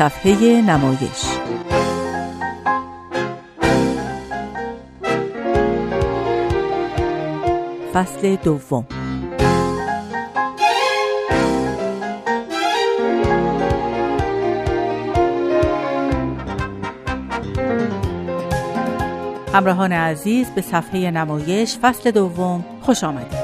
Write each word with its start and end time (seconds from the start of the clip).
صفحه 0.00 0.62
نمایش. 0.62 1.24
فصل 7.94 8.36
دوم. 8.36 8.86
همراهان 19.54 19.92
عزیز 19.92 20.50
به 20.50 20.62
صفحه 20.62 21.10
نمایش 21.10 21.78
فصل 21.78 22.10
دوم 22.10 22.64
خوش 22.82 23.04
آمدید. 23.04 23.39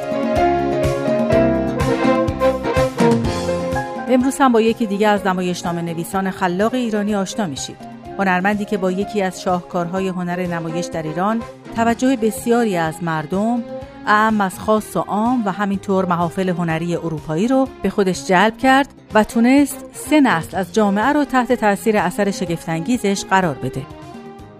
امروز 4.09 4.37
هم 4.41 4.52
با 4.52 4.60
یکی 4.60 4.87
دیگه 4.87 5.09
از 5.09 5.27
نمایشنامه 5.27 5.83
نویسان 5.83 6.30
خلاق 6.30 6.74
ایرانی 6.74 7.15
آشنا 7.15 7.46
میشید. 7.46 7.77
هنرمندی 8.19 8.65
که 8.65 8.77
با 8.77 8.91
یکی 8.91 9.23
از 9.23 9.42
شاهکارهای 9.42 10.09
هنر 10.09 10.46
نمایش 10.46 10.87
در 10.87 11.02
ایران 11.02 11.42
توجه 11.77 12.16
بسیاری 12.16 12.77
از 12.77 13.02
مردم 13.02 13.62
اعم 14.06 14.41
از 14.41 14.59
خاص 14.59 14.96
و 14.96 15.01
عام 15.01 15.42
و 15.46 15.52
همینطور 15.52 16.05
محافل 16.05 16.48
هنری 16.48 16.96
اروپایی 16.96 17.48
رو 17.48 17.69
به 17.82 17.91
خودش 17.91 18.27
جلب 18.27 18.59
کرد 18.59 18.88
و 19.15 19.24
تونست 19.24 19.84
سه 19.92 20.20
نسل 20.20 20.57
از 20.57 20.73
جامعه 20.73 21.12
رو 21.12 21.24
تحت 21.24 21.52
تاثیر 21.52 21.98
اثر 21.98 22.30
شگفتانگیزش 22.30 23.24
قرار 23.24 23.54
بده. 23.54 23.82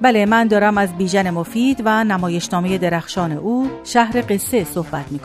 بله 0.01 0.27
من 0.27 0.47
دارم 0.47 0.79
از 0.79 0.97
بیژن 0.97 1.31
مفید 1.31 1.83
و 1.85 2.05
نمایشنامه 2.05 2.79
درخشان 2.79 3.33
او 3.33 3.71
شهر 3.85 4.25
قصه 4.29 4.65
صحبت 4.65 5.13
می 5.13 5.19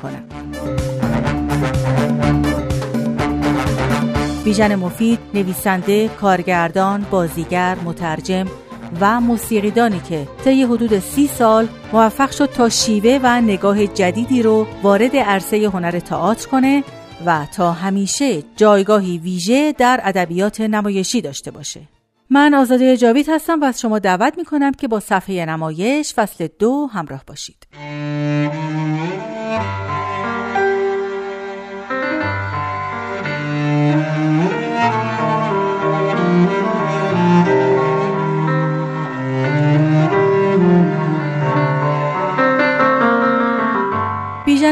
بیژن 4.44 4.76
مفید 4.76 5.20
نویسنده، 5.34 6.08
کارگردان، 6.08 7.06
بازیگر، 7.12 7.78
مترجم 7.86 8.48
و 9.02 9.22
موسیقیدانی 9.22 10.00
که 10.00 10.28
طی 10.44 10.64
حدود 10.64 11.00
سی 11.00 11.28
سال 11.28 11.68
موفق 11.94 12.32
شد 12.32 12.46
تا 12.46 12.70
شیوه 12.70 13.20
و 13.24 13.42
نگاه 13.42 13.88
جدیدی 13.88 14.44
رو 14.44 14.68
وارد 14.84 15.16
عرصه 15.16 15.70
هنر 15.70 16.00
تئاتر 16.00 16.50
کنه 16.50 16.84
و 17.26 17.46
تا 17.56 17.72
همیشه 17.72 18.44
جایگاهی 18.56 19.18
ویژه 19.18 19.72
در 19.72 20.00
ادبیات 20.04 20.62
نمایشی 20.62 21.22
داشته 21.22 21.52
باشه. 21.52 21.82
من 22.30 22.54
آزاده 22.54 22.98
جاوید 22.98 23.30
هستم 23.30 23.62
و 23.62 23.66
از 23.66 23.82
شما 23.82 24.00
دعوت 24.00 24.34
می 24.38 24.46
کنم 24.46 24.72
که 24.72 24.88
با 24.88 25.00
صفحه 25.00 25.46
نمایش 25.46 26.14
فصل 26.14 26.48
دو 26.60 26.90
همراه 26.94 27.24
باشید. 27.28 27.68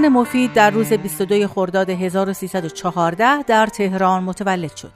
مفید 0.10 0.54
در 0.54 0.70
روز 0.70 0.94
22 0.94 1.48
خرداد 1.48 1.90
1314 1.90 3.44
در 3.44 3.66
تهران 3.66 4.24
متولد 4.24 4.76
شد. 4.76 4.92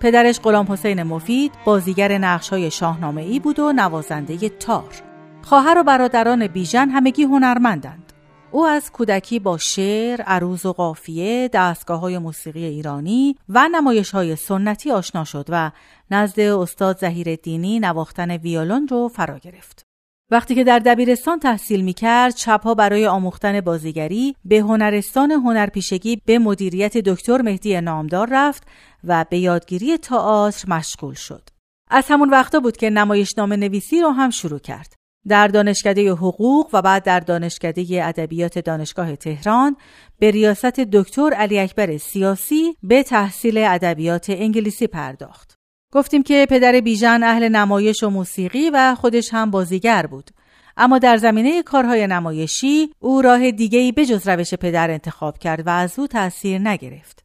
پدرش 0.00 0.40
غلام 0.40 0.72
حسین 0.72 1.02
مفید 1.02 1.52
بازیگر 1.64 2.18
نقشهای 2.18 2.70
شاهنامه 2.70 3.22
ای 3.22 3.40
بود 3.40 3.58
و 3.58 3.72
نوازنده 3.72 4.48
تار. 4.48 4.94
خواهر 5.42 5.78
و 5.78 5.84
برادران 5.84 6.46
بیژن 6.46 6.88
همگی 6.88 7.22
هنرمندند. 7.22 8.12
او 8.52 8.66
از 8.66 8.92
کودکی 8.92 9.38
با 9.38 9.58
شعر، 9.58 10.22
عروض 10.22 10.66
و 10.66 10.72
قافیه، 10.72 11.50
دستگاه 11.52 12.00
های 12.00 12.18
موسیقی 12.18 12.64
ایرانی 12.64 13.36
و 13.48 13.68
نمایش 13.72 14.10
های 14.10 14.36
سنتی 14.36 14.90
آشنا 14.90 15.24
شد 15.24 15.46
و 15.48 15.70
نزد 16.10 16.40
استاد 16.40 16.98
زهیر 16.98 17.36
دینی 17.36 17.80
نواختن 17.80 18.30
ویولون 18.30 18.88
رو 18.88 19.08
فرا 19.08 19.38
گرفت. 19.38 19.89
وقتی 20.30 20.54
که 20.54 20.64
در 20.64 20.78
دبیرستان 20.78 21.38
تحصیل 21.38 21.80
می 21.80 21.92
کرد 21.92 22.34
چپها 22.34 22.74
برای 22.74 23.06
آموختن 23.06 23.60
بازیگری 23.60 24.36
به 24.44 24.58
هنرستان 24.58 25.30
هنرپیشگی 25.30 26.22
به 26.26 26.38
مدیریت 26.38 26.96
دکتر 26.96 27.42
مهدی 27.42 27.80
نامدار 27.80 28.28
رفت 28.32 28.62
و 29.04 29.24
به 29.30 29.38
یادگیری 29.38 29.98
تئاتر 29.98 30.68
مشغول 30.68 31.14
شد. 31.14 31.48
از 31.90 32.04
همون 32.08 32.30
وقتا 32.30 32.60
بود 32.60 32.76
که 32.76 32.90
نمایشنامه 32.90 33.56
نویسی 33.56 34.00
رو 34.00 34.10
هم 34.10 34.30
شروع 34.30 34.58
کرد. 34.58 34.94
در 35.28 35.48
دانشکده 35.48 36.10
حقوق 36.10 36.70
و 36.72 36.82
بعد 36.82 37.04
در 37.04 37.20
دانشکده 37.20 38.04
ادبیات 38.04 38.58
دانشگاه 38.58 39.16
تهران 39.16 39.76
به 40.18 40.30
ریاست 40.30 40.80
دکتر 40.80 41.32
علی 41.32 41.58
اکبر 41.58 41.96
سیاسی 41.96 42.76
به 42.82 43.02
تحصیل 43.02 43.58
ادبیات 43.58 44.30
انگلیسی 44.30 44.86
پرداخت. 44.86 45.59
گفتیم 45.92 46.22
که 46.22 46.46
پدر 46.50 46.80
بیژن 46.80 47.22
اهل 47.22 47.48
نمایش 47.48 48.02
و 48.02 48.10
موسیقی 48.10 48.70
و 48.70 48.94
خودش 48.94 49.34
هم 49.34 49.50
بازیگر 49.50 50.06
بود. 50.06 50.30
اما 50.76 50.98
در 50.98 51.16
زمینه 51.16 51.62
کارهای 51.62 52.06
نمایشی 52.06 52.94
او 52.98 53.22
راه 53.22 53.50
دیگهی 53.50 53.92
به 53.92 54.06
جز 54.06 54.28
روش 54.28 54.54
پدر 54.54 54.90
انتخاب 54.90 55.38
کرد 55.38 55.66
و 55.66 55.70
از 55.70 55.98
او 55.98 56.06
تأثیر 56.06 56.58
نگرفت. 56.58 57.24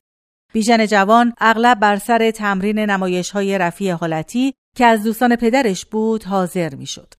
بیژن 0.53 0.85
جوان 0.85 1.33
اغلب 1.37 1.79
بر 1.79 1.97
سر 1.97 2.31
تمرین 2.31 2.79
نمایش 2.79 3.31
های 3.31 3.57
رفیع 3.57 3.93
حالتی 3.93 4.53
که 4.75 4.85
از 4.85 5.03
دوستان 5.03 5.35
پدرش 5.35 5.85
بود 5.85 6.23
حاضر 6.23 6.75
می‌شد. 6.75 7.13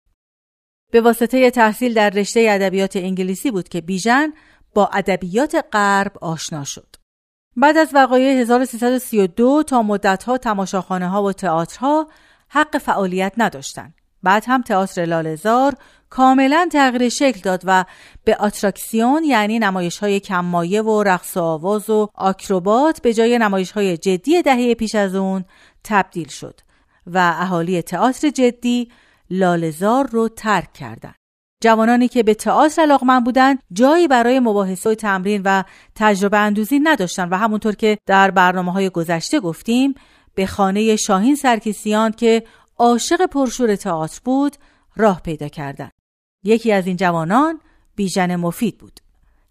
به 0.93 1.01
واسطه 1.01 1.51
تحصیل 1.51 1.95
در 1.95 2.11
رشته 2.11 2.47
ادبیات 2.51 2.97
انگلیسی 2.97 3.51
بود 3.51 3.69
که 3.69 3.81
بیژن 3.81 4.33
با 4.75 4.87
ادبیات 4.87 5.65
غرب 5.73 6.19
آشنا 6.21 6.65
شد. 6.65 6.97
بعد 7.57 7.77
از 7.77 7.91
وقایع 7.95 8.41
1332 8.41 9.63
تا 9.63 9.83
مدتها 9.83 10.39
تماشاخانه 10.39 11.09
ها 11.09 11.23
و 11.23 11.33
تئاترها 11.33 12.09
حق 12.49 12.79
فعالیت 12.79 13.33
نداشتند. 13.37 13.95
بعد 14.23 14.45
هم 14.47 14.63
تئاتر 14.63 15.05
لالزار 15.05 15.75
کاملا 16.11 16.69
تغییر 16.73 17.09
شکل 17.09 17.41
داد 17.41 17.63
و 17.65 17.85
به 18.25 18.37
آتراکسیون 18.37 19.25
یعنی 19.25 19.59
نمایش 19.59 19.99
های 19.99 20.21
کممایه 20.21 20.83
و 20.83 21.03
رقص 21.03 21.37
و 21.37 21.41
آواز 21.41 21.91
و 21.91 22.09
آکروبات 22.15 23.03
به 23.03 23.15
جای 23.15 23.39
نمایش 23.39 23.71
های 23.71 23.97
جدی 23.97 24.43
دهه 24.43 24.75
پیش 24.75 24.95
از 24.95 25.15
اون 25.15 25.45
تبدیل 25.85 26.29
شد 26.29 26.61
و 27.07 27.35
اهالی 27.39 27.83
تئاتر 27.83 28.29
جدی 28.29 28.91
لالزار 29.31 30.07
رو 30.07 30.29
ترک 30.29 30.73
کردند. 30.73 31.26
جوانانی 31.63 32.09
که 32.09 32.23
به 32.23 32.35
تئاتر 32.35 32.83
علاقمند 32.83 33.25
بودند 33.25 33.59
جایی 33.73 34.09
برای 34.09 34.41
مباحثه 34.41 34.91
و 34.91 34.95
تمرین 34.95 35.43
و 35.45 35.63
تجربه 35.95 36.39
اندوزی 36.39 36.79
نداشتند 36.79 37.33
و 37.33 37.37
همونطور 37.37 37.75
که 37.75 37.99
در 38.07 38.31
برنامه 38.31 38.73
های 38.73 38.91
گذشته 38.91 39.41
گفتیم 39.41 39.95
به 40.35 40.47
خانه 40.47 40.97
شاهین 40.97 41.37
سرکیسیان 41.37 42.13
که 42.13 42.43
عاشق 42.79 43.27
پرشور 43.27 43.77
تئاتر 43.77 44.21
بود 44.25 44.57
راه 44.97 45.21
پیدا 45.21 45.49
کردند. 45.49 45.93
یکی 46.45 46.73
از 46.73 46.87
این 46.87 46.97
جوانان 46.97 47.61
بیژن 47.97 48.37
مفید 48.37 48.79
بود. 48.79 49.01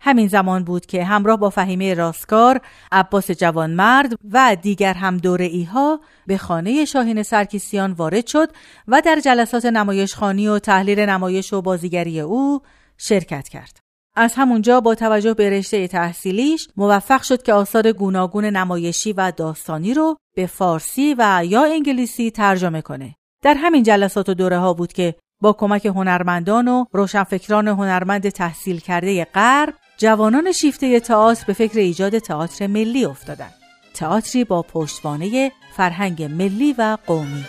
همین 0.05 0.27
زمان 0.27 0.63
بود 0.63 0.85
که 0.85 1.03
همراه 1.03 1.37
با 1.37 1.49
فهیمه 1.49 1.93
راستکار، 1.93 2.61
عباس 2.91 3.31
جوانمرد 3.31 4.13
و 4.31 4.57
دیگر 4.61 4.93
هم 4.93 5.17
دوره 5.17 5.45
ایها 5.45 5.99
به 6.27 6.37
خانه 6.37 6.85
شاهین 6.85 7.23
سرکیسیان 7.23 7.91
وارد 7.91 8.27
شد 8.27 8.49
و 8.87 9.01
در 9.05 9.19
جلسات 9.19 9.65
نمایشخانی 9.65 10.47
و 10.47 10.59
تحلیل 10.59 10.99
نمایش 10.99 11.53
و 11.53 11.61
بازیگری 11.61 12.19
او 12.19 12.61
شرکت 12.97 13.47
کرد. 13.47 13.79
از 14.15 14.33
همونجا 14.35 14.81
با 14.81 14.95
توجه 14.95 15.33
به 15.33 15.49
رشته 15.49 15.87
تحصیلیش 15.87 16.67
موفق 16.77 17.21
شد 17.21 17.43
که 17.43 17.53
آثار 17.53 17.91
گوناگون 17.91 18.45
نمایشی 18.45 19.13
و 19.13 19.31
داستانی 19.31 19.93
رو 19.93 20.17
به 20.35 20.45
فارسی 20.45 21.15
و 21.17 21.41
یا 21.45 21.63
انگلیسی 21.63 22.31
ترجمه 22.31 22.81
کنه. 22.81 23.15
در 23.43 23.53
همین 23.53 23.83
جلسات 23.83 24.29
و 24.29 24.33
دوره 24.33 24.57
ها 24.57 24.73
بود 24.73 24.93
که 24.93 25.15
با 25.41 25.53
کمک 25.53 25.85
هنرمندان 25.85 26.67
و 26.67 26.85
روشنفکران 26.91 27.67
هنرمند 27.67 28.29
تحصیل 28.29 28.79
کرده 28.79 29.25
غرب 29.25 29.73
جوانان 29.97 30.51
شیفته 30.51 30.99
تئاتر 30.99 31.43
به 31.47 31.53
فکر 31.53 31.79
ایجاد 31.79 32.19
تئاتر 32.19 32.67
ملی 32.67 33.05
افتادند. 33.05 33.53
تئاتری 33.93 34.43
با 34.43 34.61
پشتوانه 34.61 35.51
فرهنگ 35.77 36.23
ملی 36.23 36.75
و 36.77 36.97
قومی. 37.07 37.45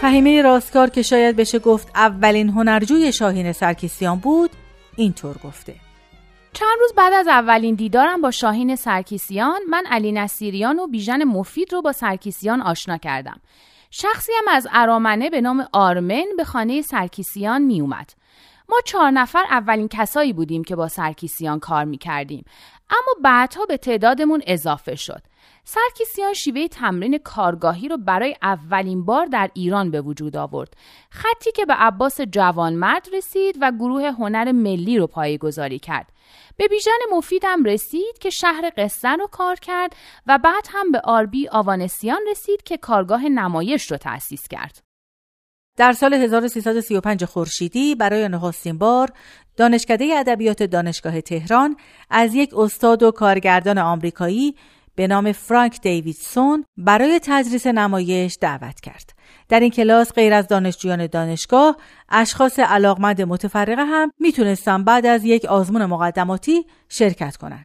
فهیمه 0.00 0.42
راستکار 0.42 0.90
که 0.90 1.02
شاید 1.02 1.36
بشه 1.36 1.58
گفت 1.58 1.88
اولین 1.94 2.48
هنرجوی 2.48 3.12
شاهین 3.12 3.52
سرکیسیان 3.52 4.18
بود 4.18 4.50
اینطور 4.96 5.36
گفته 5.44 5.85
چند 6.58 6.78
روز 6.80 6.92
بعد 6.96 7.12
از 7.12 7.28
اولین 7.28 7.74
دیدارم 7.74 8.20
با 8.20 8.30
شاهین 8.30 8.76
سرکیسیان 8.76 9.60
من 9.68 9.84
علی 9.90 10.12
نصیریان 10.12 10.78
و 10.78 10.86
بیژن 10.86 11.24
مفید 11.24 11.72
رو 11.72 11.82
با 11.82 11.92
سرکیسیان 11.92 12.62
آشنا 12.62 12.98
کردم 12.98 13.40
شخصی 13.90 14.32
هم 14.38 14.54
از 14.54 14.68
ارامنه 14.72 15.30
به 15.30 15.40
نام 15.40 15.68
آرمن 15.72 16.24
به 16.36 16.44
خانه 16.44 16.82
سرکیسیان 16.82 17.62
می 17.62 17.80
اومد. 17.80 18.10
ما 18.68 18.76
چهار 18.84 19.10
نفر 19.10 19.44
اولین 19.50 19.88
کسایی 19.88 20.32
بودیم 20.32 20.64
که 20.64 20.76
با 20.76 20.88
سرکیسیان 20.88 21.58
کار 21.58 21.84
می 21.84 21.98
کردیم. 21.98 22.44
اما 22.90 23.14
بعدها 23.24 23.66
به 23.66 23.76
تعدادمون 23.76 24.42
اضافه 24.46 24.94
شد. 24.94 25.22
سرکیسیان 25.64 26.32
شیوه 26.32 26.68
تمرین 26.68 27.18
کارگاهی 27.18 27.88
رو 27.88 27.96
برای 27.96 28.36
اولین 28.42 29.04
بار 29.04 29.26
در 29.26 29.50
ایران 29.54 29.90
به 29.90 30.00
وجود 30.00 30.36
آورد. 30.36 30.74
خطی 31.10 31.52
که 31.52 31.64
به 31.64 31.74
عباس 31.74 32.20
جوانمرد 32.20 33.08
رسید 33.12 33.58
و 33.60 33.72
گروه 33.72 34.02
هنر 34.02 34.52
ملی 34.52 34.98
رو 34.98 35.08
گذاری 35.40 35.78
کرد. 35.78 36.12
به 36.56 36.68
بیژن 36.68 36.98
مفیدم 37.12 37.64
رسید 37.64 38.18
که 38.20 38.30
شهر 38.30 38.72
قصه 38.76 39.08
رو 39.08 39.26
کار 39.26 39.56
کرد 39.56 39.96
و 40.26 40.38
بعد 40.38 40.66
هم 40.70 40.92
به 40.92 41.00
آربی 41.04 41.48
آوانسیان 41.48 42.20
رسید 42.30 42.62
که 42.62 42.76
کارگاه 42.76 43.28
نمایش 43.28 43.90
رو 43.90 43.96
تأسیس 43.96 44.48
کرد. 44.48 44.82
در 45.76 45.92
سال 45.92 46.14
1335 46.14 47.24
خورشیدی 47.24 47.94
برای 47.94 48.28
نخستین 48.28 48.78
بار 48.78 49.12
دانشکده 49.56 50.14
ادبیات 50.14 50.62
دانشگاه 50.62 51.20
تهران 51.20 51.76
از 52.10 52.34
یک 52.34 52.50
استاد 52.56 53.02
و 53.02 53.10
کارگردان 53.10 53.78
آمریکایی 53.78 54.54
به 54.96 55.06
نام 55.06 55.32
فرانک 55.32 55.80
دیویدسون 55.80 56.64
برای 56.76 57.20
تدریس 57.22 57.66
نمایش 57.66 58.38
دعوت 58.40 58.80
کرد. 58.80 59.12
در 59.48 59.60
این 59.60 59.70
کلاس 59.70 60.12
غیر 60.12 60.34
از 60.34 60.48
دانشجویان 60.48 61.06
دانشگاه 61.06 61.76
اشخاص 62.08 62.58
علاقمند 62.58 63.22
متفرقه 63.22 63.84
هم 63.84 64.10
می‌تونستن 64.18 64.84
بعد 64.84 65.06
از 65.06 65.24
یک 65.24 65.44
آزمون 65.44 65.86
مقدماتی 65.86 66.66
شرکت 66.88 67.36
کنند. 67.36 67.64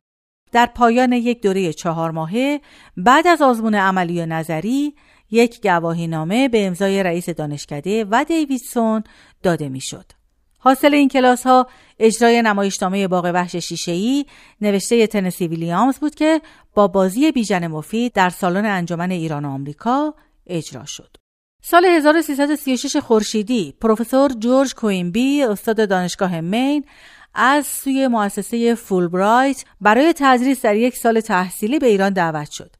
در 0.51 0.65
پایان 0.65 1.13
یک 1.13 1.41
دوره 1.41 1.73
چهار 1.73 2.11
ماهه 2.11 2.61
بعد 2.97 3.27
از 3.27 3.41
آزمون 3.41 3.75
عملی 3.75 4.21
و 4.21 4.25
نظری 4.25 4.95
یک 5.31 5.61
گواهی 5.61 6.07
نامه 6.07 6.49
به 6.49 6.67
امضای 6.67 7.03
رئیس 7.03 7.29
دانشکده 7.29 8.05
و 8.05 8.25
دیویدسون 8.27 9.03
داده 9.43 9.69
می‌شد. 9.69 10.20
حاصل 10.63 10.93
این 10.93 11.09
کلاس 11.09 11.47
ها 11.47 11.67
اجرای 11.99 12.41
نمایشنامه 12.41 13.07
باغ 13.07 13.31
وحش 13.33 13.55
شیشه‌ای 13.55 14.25
نوشته 14.61 15.07
تنسی 15.07 15.47
ویلیامز 15.47 15.97
بود 15.97 16.15
که 16.15 16.41
با 16.73 16.87
بازی 16.87 17.31
بیژن 17.31 17.67
مفید 17.67 18.13
در 18.13 18.29
سالن 18.29 18.65
انجمن 18.65 19.11
ایران 19.11 19.45
و 19.45 19.49
آمریکا 19.49 20.13
اجرا 20.47 20.85
شد. 20.85 21.17
سال 21.63 21.85
1336 21.85 22.97
خورشیدی 22.97 23.73
پروفسور 23.81 24.31
جورج 24.31 24.75
کوینبی 24.75 25.43
استاد 25.43 25.89
دانشگاه 25.89 26.41
مین 26.41 26.85
از 27.33 27.67
سوی 27.67 28.07
مؤسسه 28.07 28.75
فولبرایت 28.75 29.65
برای 29.81 30.13
تدریس 30.17 30.61
در 30.61 30.75
یک 30.75 30.97
سال 30.97 31.19
تحصیلی 31.19 31.79
به 31.79 31.87
ایران 31.87 32.13
دعوت 32.13 32.51
شد. 32.51 32.75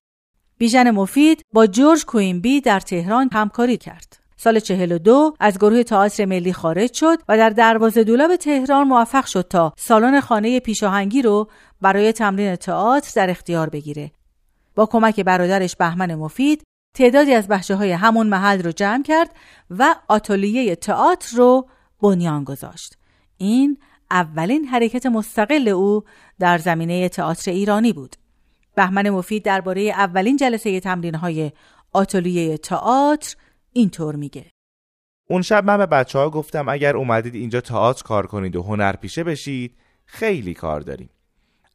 بیژن 0.57 0.91
مفید 0.91 1.45
با 1.53 1.67
جورج 1.67 2.05
کوینبی 2.05 2.61
در 2.61 2.79
تهران 2.79 3.29
همکاری 3.33 3.77
کرد. 3.77 4.20
سال 4.43 4.59
42 4.59 5.33
از 5.39 5.57
گروه 5.57 5.83
تئاتر 5.83 6.25
ملی 6.25 6.53
خارج 6.53 6.93
شد 6.93 7.17
و 7.27 7.37
در 7.37 7.49
دروازه 7.49 8.03
دولاب 8.03 8.35
تهران 8.35 8.87
موفق 8.87 9.25
شد 9.25 9.41
تا 9.41 9.73
سالن 9.77 10.19
خانه 10.19 10.59
پیشاهنگی 10.59 11.21
رو 11.21 11.47
برای 11.81 12.11
تمرین 12.11 12.55
تئاتر 12.55 13.11
در 13.15 13.29
اختیار 13.29 13.69
بگیره. 13.69 14.11
با 14.75 14.85
کمک 14.85 15.19
برادرش 15.19 15.75
بهمن 15.75 16.15
مفید 16.15 16.63
تعدادی 16.95 17.33
از 17.33 17.47
بخشه 17.47 17.75
های 17.75 17.91
همون 17.91 18.27
محل 18.27 18.63
رو 18.63 18.71
جمع 18.71 19.03
کرد 19.03 19.35
و 19.69 19.95
آتلیه 20.07 20.75
تئاتر 20.75 21.37
رو 21.37 21.67
بنیان 22.01 22.43
گذاشت. 22.43 22.97
این 23.37 23.77
اولین 24.11 24.65
حرکت 24.65 25.05
مستقل 25.05 25.67
او 25.67 26.03
در 26.39 26.57
زمینه 26.57 27.09
تئاتر 27.09 27.51
ایرانی 27.51 27.93
بود. 27.93 28.15
بهمن 28.75 29.09
مفید 29.09 29.43
درباره 29.43 29.81
اولین 29.81 30.37
جلسه 30.37 30.79
تمرین 30.79 31.15
های 31.15 31.51
آتلیه 31.93 32.57
تئاتر 32.57 33.35
اینطور 33.73 34.15
میگه. 34.15 34.51
اون 35.29 35.41
شب 35.41 35.65
من 35.65 35.77
به 35.77 35.85
بچه 35.85 36.19
ها 36.19 36.29
گفتم 36.29 36.69
اگر 36.69 36.97
اومدید 36.97 37.35
اینجا 37.35 37.61
تئاتر 37.61 38.03
کار 38.03 38.27
کنید 38.27 38.55
و 38.55 38.63
هنرپیشه 38.63 39.23
بشید 39.23 39.77
خیلی 40.05 40.53
کار 40.53 40.81
داریم. 40.81 41.09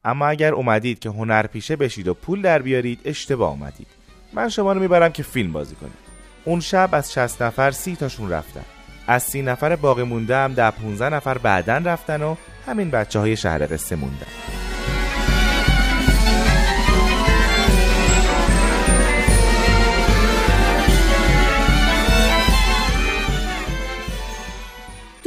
اما 0.03 0.27
اگر 0.27 0.53
اومدید 0.53 0.99
که 0.99 1.09
هنرپیشه 1.09 1.75
بشید 1.75 2.07
و 2.07 2.13
پول 2.13 2.41
در 2.41 2.61
بیارید 2.61 2.99
اشتباه 3.05 3.51
اومدید. 3.51 3.87
من 4.33 4.49
شما 4.49 4.73
رو 4.73 4.79
می‌برم 4.79 5.11
که 5.11 5.23
فیلم 5.23 5.53
بازی 5.53 5.75
کنید. 5.75 6.07
اون 6.45 6.59
شب 6.59 6.89
از 6.91 7.13
60 7.13 7.41
نفر 7.41 7.71
سی 7.71 7.95
تاشون 7.95 8.29
رفتن. 8.29 8.65
از 9.07 9.23
سی 9.23 9.41
نفر 9.41 9.75
باقی 9.75 10.03
مونده 10.03 10.35
هم 10.35 10.53
در 10.53 10.71
15 10.71 11.09
نفر 11.09 11.37
بعدن 11.37 11.83
رفتن 11.83 12.21
و 12.21 12.35
همین 12.65 12.91
بچه 12.91 13.19
های 13.19 13.37
شهر 13.37 13.65
قصه 13.65 13.95
موندن. 13.95 14.76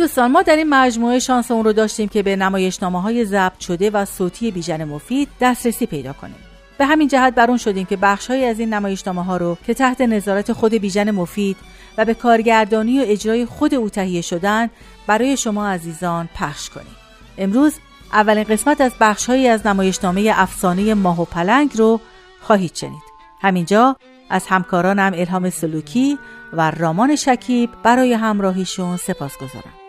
دوستان 0.01 0.33
ما 0.33 0.43
در 0.43 0.57
این 0.57 0.69
مجموعه 0.69 1.19
شانس 1.19 1.51
اون 1.51 1.65
رو 1.65 1.73
داشتیم 1.73 2.09
که 2.09 2.23
به 2.23 2.37
نمایشنامه 2.37 3.03
های 3.03 3.25
ضبط 3.25 3.61
شده 3.61 3.91
و 3.91 4.05
صوتی 4.05 4.51
بیژن 4.51 4.85
مفید 4.85 5.29
دسترسی 5.41 5.87
پیدا 5.87 6.13
کنیم. 6.13 6.37
به 6.79 6.87
همین 6.87 7.09
جهت 7.09 7.35
برون 7.35 7.57
شدیم 7.57 7.87
که 7.87 7.97
بخشهایی 7.97 8.45
از 8.45 8.61
این 8.61 8.75
نمایشنامه 8.75 9.25
ها 9.25 9.37
رو 9.37 9.59
که 9.67 9.75
تحت 9.75 10.01
نظارت 10.01 10.53
خود 10.53 10.75
بیژن 10.75 11.11
مفید 11.11 11.57
و 11.99 12.05
به 12.05 12.15
کارگردانی 12.15 13.01
و 13.01 13.05
اجرای 13.07 13.47
خود 13.47 13.75
او 13.75 13.89
تهیه 13.91 14.21
شدن 14.21 14.71
برای 15.07 15.37
شما 15.37 15.69
عزیزان 15.69 16.29
پخش 16.35 16.71
کنیم. 16.71 16.97
امروز 17.39 17.75
اولین 18.13 18.45
قسمت 18.45 18.81
از 18.81 18.93
بخشهایی 19.01 19.49
از 19.49 19.67
نمایشنامه 19.67 20.33
افسانه 20.35 20.95
ماه 20.95 21.21
و 21.21 21.25
پلنگ 21.25 21.71
رو 21.77 22.01
خواهید 22.41 22.75
شنید. 22.75 23.03
همینجا 23.41 23.97
از 24.31 24.47
همکارانم 24.47 25.13
الهام 25.15 25.51
سلوکی 25.51 26.19
و 26.53 26.71
رامان 26.71 27.17
شکیب 27.17 27.71
برای 27.83 28.13
همراهیشون 28.13 28.97
سپاس 28.97 29.37
گذارم. 29.37 29.80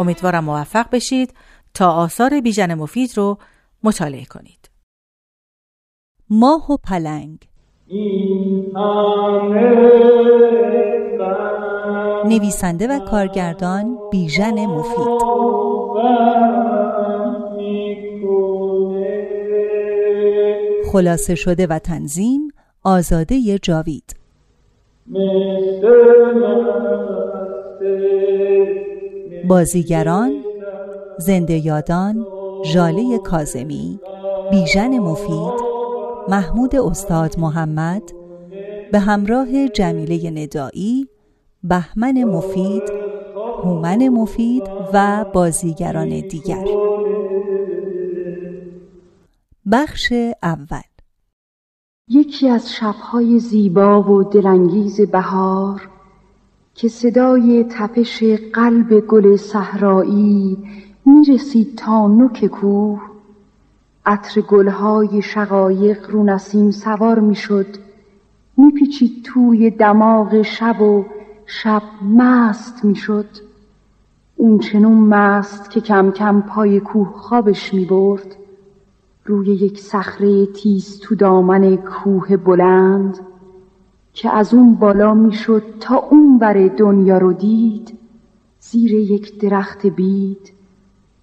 امیدوارم 0.00 0.44
موفق 0.44 0.86
بشید 0.92 1.34
تا 1.74 1.90
آثار 1.92 2.40
بیژن 2.40 2.74
مفید 2.74 3.16
رو 3.16 3.38
مطالعه 3.82 4.24
کنید. 4.24 4.70
ماه 6.30 6.72
و 6.72 6.76
پلنگ. 6.76 7.38
نویسنده 12.24 12.88
و 12.88 12.98
کارگردان 12.98 13.98
بیژن 14.12 14.66
مفید. 14.66 15.20
خلاصه 20.92 21.34
شده 21.34 21.66
و 21.66 21.78
تنظیم 21.78 22.52
آزاده 22.84 23.58
جاوید. 23.58 24.16
بازیگران 29.48 30.44
زنده 31.18 31.66
یادان 31.66 32.26
ژاله 32.64 33.18
کازمی 33.18 34.00
بیژن 34.50 34.98
مفید 34.98 35.60
محمود 36.28 36.76
استاد 36.76 37.38
محمد 37.38 38.02
به 38.92 38.98
همراه 38.98 39.68
جمیله 39.68 40.30
ندایی 40.30 41.08
بهمن 41.64 42.24
مفید 42.24 42.82
هومن 43.64 44.08
مفید 44.08 44.62
و 44.92 45.24
بازیگران 45.34 46.08
دیگر. 46.08 46.64
بخش 49.72 50.12
اول. 50.42 50.80
یکی 52.08 52.48
از 52.48 52.72
شبهای 52.72 53.38
زیبا 53.38 54.02
و 54.02 54.24
دلانگیز 54.24 55.00
بهار 55.00 55.88
که 56.80 56.88
صدای 56.88 57.64
تپش 57.70 58.22
قلب 58.52 59.00
گل 59.00 59.36
صحرایی 59.36 60.58
می‌رسید 61.04 61.76
تا 61.76 62.08
نوک 62.08 62.46
کوه. 62.46 63.00
عطر 64.06 64.40
گلهای 64.40 65.22
شقایق 65.22 66.10
رو 66.10 66.24
نسیم 66.24 66.70
سوار 66.70 67.18
می‌شد. 67.18 67.66
میپیچید 68.56 69.24
توی 69.24 69.70
دماغ 69.70 70.42
شب 70.42 70.82
و 70.82 71.04
شب 71.46 71.82
مست 72.16 72.84
می‌شد. 72.84 73.28
اون 74.36 74.58
چنون 74.58 74.98
مست 74.98 75.70
که 75.70 75.80
کم 75.80 76.10
کم 76.10 76.40
پای 76.40 76.80
کوه 76.80 77.12
خوابش 77.14 77.74
می‌برد. 77.74 78.36
روی 79.24 79.46
یک 79.46 79.80
صخره 79.80 80.46
تیز 80.46 81.00
تو 81.00 81.14
دامن 81.14 81.76
کوه 81.76 82.36
بلند 82.36 83.18
که 84.14 84.30
از 84.30 84.54
اون 84.54 84.74
بالا 84.74 85.14
می‌شد 85.14 85.62
تا 85.80 85.96
اون 85.96 86.38
بر 86.38 86.66
دنیا 86.76 87.18
رو 87.18 87.32
دید 87.32 87.98
زیر 88.60 88.92
یک 88.92 89.38
درخت 89.38 89.86
بید 89.86 90.52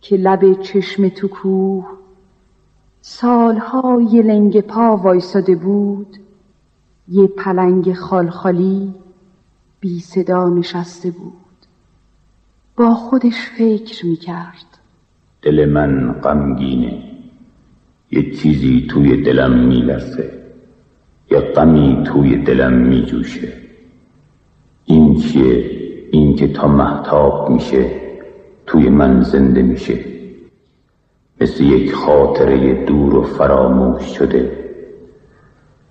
که 0.01 0.17
لب 0.17 0.61
چشم 0.61 1.09
تو 1.09 1.27
کوه. 1.27 1.85
سالها 3.01 4.01
یه 4.11 4.21
لنگ 4.21 4.61
پا 4.61 4.97
وایساده 4.97 5.55
بود 5.55 6.17
یه 7.07 7.27
پلنگ 7.27 7.93
خالخالی 7.93 8.93
بی 9.79 9.99
صدا 9.99 10.49
نشسته 10.49 11.11
بود. 11.11 11.33
با 12.75 12.93
خودش 12.93 13.49
فکر 13.57 14.05
می‌کرد. 14.05 14.79
دل 15.41 15.65
من 15.65 16.11
غمگینه 16.11 17.03
یه 18.11 18.31
چیزی 18.35 18.87
توی 18.89 19.23
دلم 19.23 19.59
میلرزه. 19.59 20.36
یا 21.31 21.41
غمی 21.41 22.03
توی 22.05 22.35
دلم 22.35 22.73
میجوشه. 22.73 23.53
این 24.85 25.15
چیه؟ 25.15 25.71
این 26.11 26.35
که 26.35 26.47
تا 26.47 26.67
محتاب 26.67 27.49
میشه 27.49 27.91
توی 28.65 28.89
من 28.89 29.23
زنده 29.23 29.61
میشه. 29.61 29.99
مثل 31.41 31.63
یک 31.63 31.93
خاطره 31.93 32.85
دور 32.85 33.15
و 33.15 33.23
فراموش 33.23 34.03
شده 34.03 34.67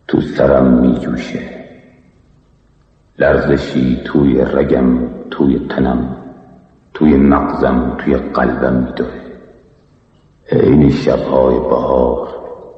تو 0.09 0.21
سرم 0.21 0.67
می 0.67 0.99
جوشه 0.99 1.41
لرزشی 3.19 4.01
توی 4.05 4.41
رگم 4.41 4.99
توی 5.31 5.59
تنم 5.69 6.17
توی 6.95 7.17
مغزم 7.17 7.97
توی 7.99 8.17
قلبم 8.17 8.75
میدوه 8.75 9.27
عین 10.53 10.91
شبهای 10.91 11.59
بهار 11.59 12.29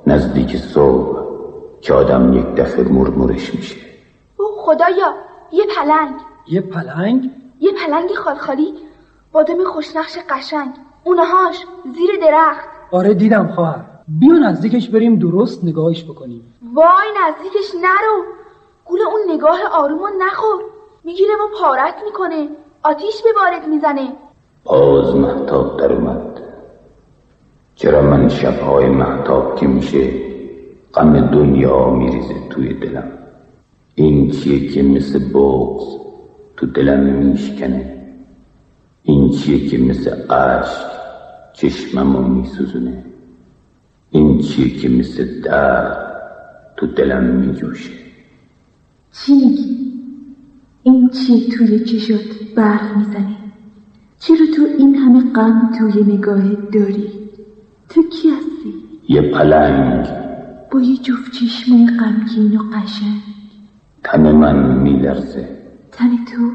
نزدیک 0.07 0.57
صبح 0.57 1.28
که 1.81 1.95
آدم 1.95 2.33
یک 2.33 2.47
دفعه 2.47 2.85
مرمورش 2.85 3.55
میشه. 3.55 3.77
او 4.37 4.47
خدایا 4.59 5.15
یه 5.53 5.65
پلنگ. 5.77 6.15
یه 6.49 6.61
پلنگ؟ 6.61 7.31
یه 7.61 7.73
پلنگ 7.73 8.15
خالخالی 8.15 8.75
با 9.33 9.43
دم 9.43 9.65
خوشنقش 9.65 10.19
قشنگ. 10.31 10.71
اونهاش 11.05 11.67
زیر 11.85 12.11
درخت. 12.21 12.69
آره 12.91 13.15
دیدم 13.15 13.53
خواهر. 13.55 13.85
بیا 14.09 14.33
نزدیکش 14.33 14.89
بریم 14.89 15.19
درست 15.19 15.65
نگاهش 15.65 16.05
بکنیم. 16.05 16.55
وای 16.75 17.09
نزدیکش 17.23 17.75
نرو. 17.75 18.25
گول 18.85 19.01
اون 19.03 19.35
نگاه 19.35 19.59
آرومو 19.73 20.09
نخور. 20.19 20.65
می‌گیره 21.05 21.35
و 21.35 21.61
پارت 21.61 21.95
می‌کنه. 22.05 22.49
آتیش 22.83 23.23
به 23.23 23.29
بارد 23.33 23.69
می‌زنه. 23.69 24.13
باز 24.65 25.17
محتاب 25.17 25.81
در 25.81 25.93
اومد. 25.93 26.41
چرا 27.75 28.03
من 28.03 28.29
شبهای 28.29 28.89
محتاب 28.89 29.57
که 29.57 29.67
میشه 29.67 30.28
غم 30.95 31.30
دنیا 31.30 31.90
میریزه 31.90 32.35
توی 32.50 32.75
دلم 32.75 33.09
این 33.95 34.30
چیه 34.30 34.68
که 34.68 34.83
مثل 34.83 35.18
بغز 35.18 35.85
تو 36.57 36.66
دلم 36.66 37.00
میشکنه 37.00 37.95
این 39.02 39.30
چیه 39.30 39.68
که 39.68 39.78
مثل 39.78 40.11
عشق 40.11 40.99
چشممو 41.52 42.23
میسوزونه 42.23 43.04
این 44.11 44.38
چیه 44.38 44.71
که 44.71 44.88
مثل 44.88 45.40
درد 45.40 46.09
تو 46.76 46.87
دلم 46.87 47.25
میجوشه 47.25 47.90
چی 49.12 49.35
میگی؟ 49.35 49.78
این 50.83 51.09
چی 51.09 51.49
توی 51.49 51.80
چشات 51.80 52.54
برق 52.57 52.97
می‌زنه؟ 52.97 53.37
چرا 54.18 54.47
تو 54.57 54.62
این 54.78 54.95
همه 54.95 55.33
غم 55.33 55.73
توی 55.78 56.02
نگاهت 56.02 56.71
داری؟ 56.71 57.11
تو 57.88 58.02
کی 58.02 58.28
هستی؟ 58.28 58.75
یه 59.09 59.23
پلنگ 59.23 60.28
با 60.73 60.81
یه 60.81 60.97
جفت 60.97 61.33
چشمای 61.33 61.87
غمگین 62.01 62.57
و 62.57 62.63
قشنگ. 62.63 63.23
تن 64.05 64.33
من 64.33 64.79
میلرزه. 64.79 65.49
تن 65.93 66.11
تو؟ 66.25 66.51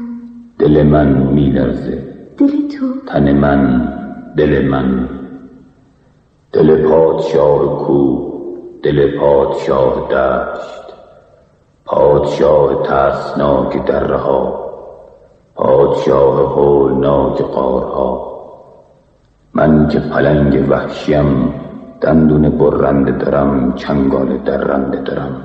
دل 0.58 0.82
من 0.82 1.08
میلرزه. 1.08 2.02
دل 2.38 2.68
تو؟ 2.68 2.86
تن 3.06 3.32
من 3.32 3.88
دل 4.36 4.68
من. 4.68 5.08
دل 6.52 6.88
پادشاه 6.88 7.86
کو 7.86 8.32
دل 8.82 9.18
پادشاه 9.18 10.08
دشت. 10.10 10.94
پادشاه 11.84 12.82
ترسناک 12.82 13.86
درها 13.86 14.70
پادشاه 15.54 16.54
هولناک 16.54 17.42
قارها. 17.42 18.34
من 19.54 19.88
که 19.88 20.00
پلنگ 20.00 20.70
وحشیم 20.70 21.63
دندون 22.04 22.48
برنده 22.48 23.12
دارم 23.12 23.74
چنگال 23.74 24.38
درنده 24.38 25.00
دارم. 25.02 25.40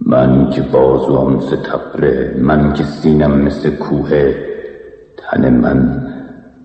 من 0.00 0.50
که 0.50 0.62
بازوام 0.62 1.40
ستبره 1.40 2.40
من 2.42 2.72
که 2.72 2.84
سینم 2.84 3.38
مثل 3.38 3.70
کوه 3.70 4.34
تن 5.16 5.54
من 5.54 6.06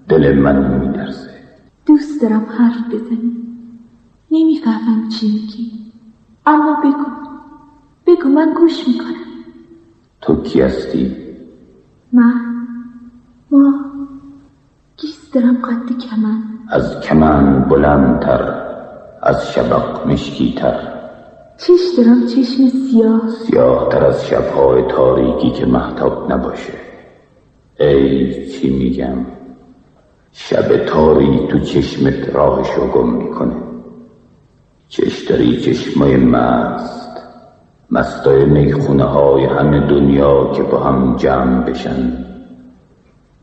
دل 0.10 0.36
من 0.38 0.80
میدرزه 0.80 1.30
دوست 1.86 2.22
دارم 2.22 2.46
حرف 2.58 2.94
بزنی. 2.94 3.32
نمی‌فهمم 4.32 5.10
چی 5.10 5.28
میگی. 5.34 5.72
اما 6.46 6.82
بگو. 6.84 7.06
بگو 8.08 8.30
من 8.30 8.54
گوش 8.58 8.88
می‌کنم. 8.88 9.30
تو 10.22 10.42
کی 10.42 10.62
هستی؟ 10.62 11.16
من؟ 12.14 12.42
ما؟ 13.52 13.74
گیست 14.98 15.34
دارم 15.34 15.56
قد 15.56 15.98
کمن 15.98 16.59
از 16.70 17.00
کمن 17.00 17.60
بلندتر 17.60 18.56
از 19.22 19.52
شبق 19.52 20.08
مشکیتر. 20.08 20.80
چش 21.58 21.80
دارم؟ 21.98 22.28
چشم 22.28 22.68
سیاه. 22.68 23.30
سیاه 23.30 23.90
تر 23.90 24.06
از 24.06 24.26
شبهای 24.26 24.82
تاریکی 24.82 25.52
که 25.52 25.66
محتاب 25.66 26.32
نباشه. 26.32 26.74
ای 27.80 28.50
چی 28.50 28.70
میگم؟ 28.70 29.26
شب 30.32 30.86
تاری 30.86 31.48
تو 31.48 31.60
چشمت 31.60 32.36
راهشو 32.36 32.88
گم 32.88 33.10
می‌کنه. 33.10 33.56
چش 34.90 35.26
داری 35.30 35.62
چشمای 35.62 36.18
مست. 36.18 37.10
مستای 37.92 38.46
می‌خونه 38.46 39.04
های 39.04 39.46
همه 39.46 39.80
دنیا 39.80 40.52
که 40.52 40.64
با 40.64 40.80
هم 40.80 41.16
جمع 41.18 41.64
بشن. 41.64 42.26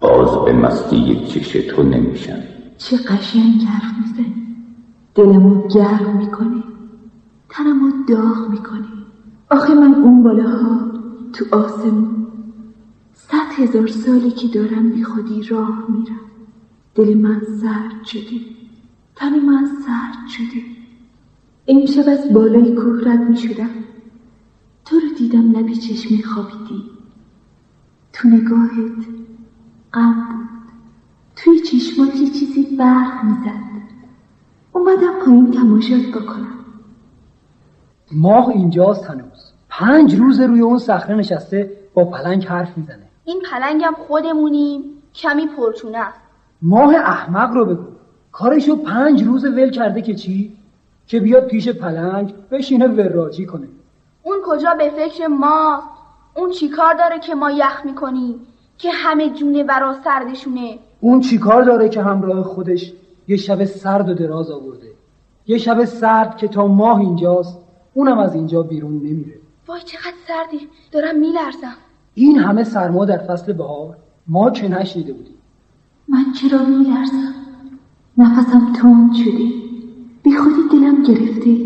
باز 0.00 0.45
به 0.45 0.52
مستی 0.52 0.97
یک 0.97 1.28
چش 1.28 1.52
تو 1.52 1.83
نمیشن. 1.83 2.55
چه 2.78 2.97
قشنگ 2.97 3.62
حرف 3.62 3.99
می‌زنی. 4.00 4.56
دلمو 5.14 5.68
گرم 5.68 6.16
می‌کنه 6.18 6.62
تنمو 7.49 8.06
داغ 8.09 8.50
می‌کنه 8.50 8.88
آخه 9.50 9.75
من 9.75 9.95
اون 9.95 10.23
بالاها 10.23 10.92
تو 11.33 11.56
آسمون. 11.56 12.26
صد 13.14 13.52
هزار 13.59 13.87
سالی 13.87 14.30
که 14.30 14.49
دارم 14.49 14.90
بی 14.90 15.04
خودی 15.04 15.42
راه 15.42 15.87
میرم. 15.90 16.21
دل 16.95 17.18
من 17.18 17.42
سرد 17.62 18.04
شده. 18.04 18.40
تن 19.16 19.40
من 19.40 19.66
سرد 19.66 20.28
شده. 20.28 20.62
امشب 21.68 22.09
از 22.09 22.33
بالای 22.35 22.75
کوه 22.75 23.00
رد 23.06 23.30
می 23.30 23.37
شدم 23.37 23.71
تو 24.85 24.97
رو 25.00 25.09
دیدم 25.18 25.52
لبی 25.52 25.76
چشمی 25.76 26.23
خوابیدی. 26.23 26.85
تو 28.12 28.28
نگاهت 28.28 29.06
غم 29.95 30.28
بود. 30.30 30.45
توی 31.46 31.60
چشمات 31.60 32.14
یه 32.16 32.30
چیزی 32.30 32.76
برق 32.76 33.24
می‌زد. 33.24 33.86
اومدم 34.72 35.24
پایین 35.24 35.50
تماشات 35.50 36.22
بکنم. 36.22 36.52
ماه 38.12 38.48
اینجاست 38.48 39.04
هنوز. 39.04 39.52
پنج 39.68 40.14
روز 40.14 40.40
روی 40.40 40.60
اون 40.60 40.78
صخره 40.78 41.14
نشسته 41.14 41.70
با 41.94 42.04
پلنگ 42.04 42.44
حرف 42.44 42.78
می‌زنه. 42.78 43.08
این 43.24 43.42
پلنگم 43.50 43.92
خودمونیم 44.08 44.82
کمی 45.14 45.46
پرچونه 45.46 45.98
است. 45.98 46.20
ماه 46.62 46.94
احمق 46.94 47.54
رو 47.54 47.64
بگو. 47.64 47.86
کارشو 48.32 48.76
پنج 48.76 49.24
روز 49.24 49.44
ول 49.44 49.70
کرده 49.70 50.02
که 50.02 50.14
چی؟ 50.14 50.56
که 51.06 51.20
بیاد 51.20 51.46
پیش 51.46 51.68
پلنگ 51.68 52.34
بشینه 52.50 52.86
وراجی 52.86 53.46
کنه. 53.46 53.68
اون 54.22 54.36
کجا 54.44 54.74
به 54.74 54.90
فکر 54.90 55.26
ما 55.26 55.82
اون 56.36 56.50
چیکار 56.50 56.94
داره 56.94 57.18
که 57.18 57.34
ما 57.34 57.50
یخ 57.50 57.82
می‌کنیم 57.84 58.40
که 58.78 58.90
همه 58.90 59.30
جونه 59.30 59.64
برا 59.64 59.94
سردشونه. 60.04 60.78
اون 61.00 61.20
چیکار 61.20 61.62
داره 61.62 61.88
که 61.88 62.02
همراه 62.02 62.42
خودش 62.42 62.92
یه 63.28 63.36
شب 63.36 63.64
سرد 63.64 64.08
و 64.08 64.14
دراز 64.14 64.50
آورده؟ 64.50 64.86
یه 65.46 65.58
شب 65.58 65.84
سرد 65.84 66.36
که 66.36 66.48
تا 66.48 66.66
ماه 66.66 67.00
اینجاست 67.00 67.58
اونم 67.94 68.18
از 68.18 68.34
اینجا 68.34 68.62
بیرون 68.62 68.96
نمیره. 68.96 69.38
وای 69.66 69.80
چقدر 69.84 70.14
سردی. 70.28 70.68
دارم 70.92 71.18
میلرزم. 71.18 71.76
این 72.14 72.38
همه 72.38 72.64
سرما 72.64 73.04
در 73.04 73.18
فصل 73.18 73.52
بهار؟ 73.52 73.96
ما 74.26 74.50
که 74.50 74.68
نشنیده 74.68 75.12
بودیم؟ 75.12 75.34
من 76.08 76.24
چرا 76.32 76.62
میلرزم؟ 76.62 77.34
نفسم 78.18 78.72
تند 78.72 79.14
شده. 79.14 79.44
بی 80.22 80.36
خودی 80.36 80.68
دلم 80.72 81.02
گرفته. 81.02 81.56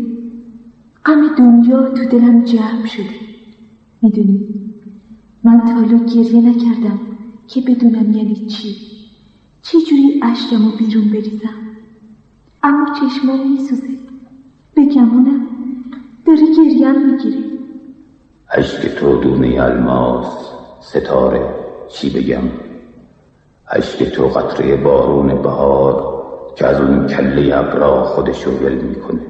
غم 1.05 1.35
دنیا 1.37 1.89
تو 1.89 2.05
دلم 2.05 2.45
جمع 2.45 2.85
شده. 2.85 3.15
می‌دونی 4.01 4.47
من 5.43 5.59
تا 5.59 5.73
حالا 5.73 5.97
گریه 5.97 6.41
نکردم 6.41 6.99
که 7.47 7.61
بدونم 7.61 8.13
یعنی 8.13 8.35
چی. 8.35 8.90
چه 9.63 9.81
جوری 9.81 10.21
اشکمو 10.23 10.71
بیرون 10.71 11.09
بریزم؟ 11.09 11.77
اما 12.63 12.85
چشمام 12.93 13.51
میسوزه. 13.51 13.87
بگمونم 14.75 15.47
داره 16.25 16.41
گریم 16.55 17.05
می‌گیره. 17.05 17.43
اشک 18.49 18.87
تو 18.87 19.17
دونه 19.17 19.61
الماس. 19.61 20.51
ستاره. 20.79 21.55
چی 21.89 22.09
بگم؟ 22.09 22.43
اشک 23.71 24.03
تو 24.03 24.27
قطره 24.27 24.75
بارون 24.75 25.41
بهار 25.41 26.23
که 26.55 26.65
از 26.67 26.81
اون 26.81 27.07
کله 27.07 27.57
ابرا 27.57 28.03
خودشو 28.03 28.51
ول 28.51 28.75
می‌کنه. 28.75 29.21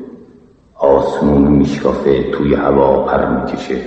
آسمون 0.75 1.51
میشکافه 1.51 2.31
توی 2.31 2.53
هوا 2.53 3.05
پر 3.05 3.25
می‌کشه. 3.25 3.81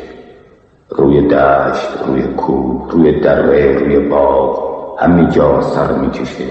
روی 0.90 1.28
دشت 1.28 1.88
روی 2.06 2.22
کوه 2.22 2.90
روی 2.90 3.20
دره 3.20 3.78
روی 3.78 3.98
باغ. 4.08 4.73
همه 4.98 5.30
جا 5.30 5.62
سر 5.62 5.98
می‌کشه 5.98 6.46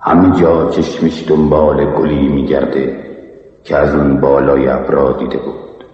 همه 0.00 0.40
جا 0.40 0.70
چشمش 0.70 1.28
دنبال 1.28 1.84
گلی 1.84 2.28
میگرده 2.28 3.10
که 3.64 3.76
از 3.76 3.94
اون 3.94 4.20
بالای 4.20 4.68
ابرا 4.68 5.12
دیده 5.12 5.38
بود. 5.38 5.84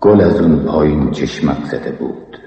گل 0.00 0.20
از 0.20 0.40
اون 0.40 0.56
پایین 0.56 1.10
چشمک 1.10 1.64
زده 1.64 1.90
بود. 1.90 2.38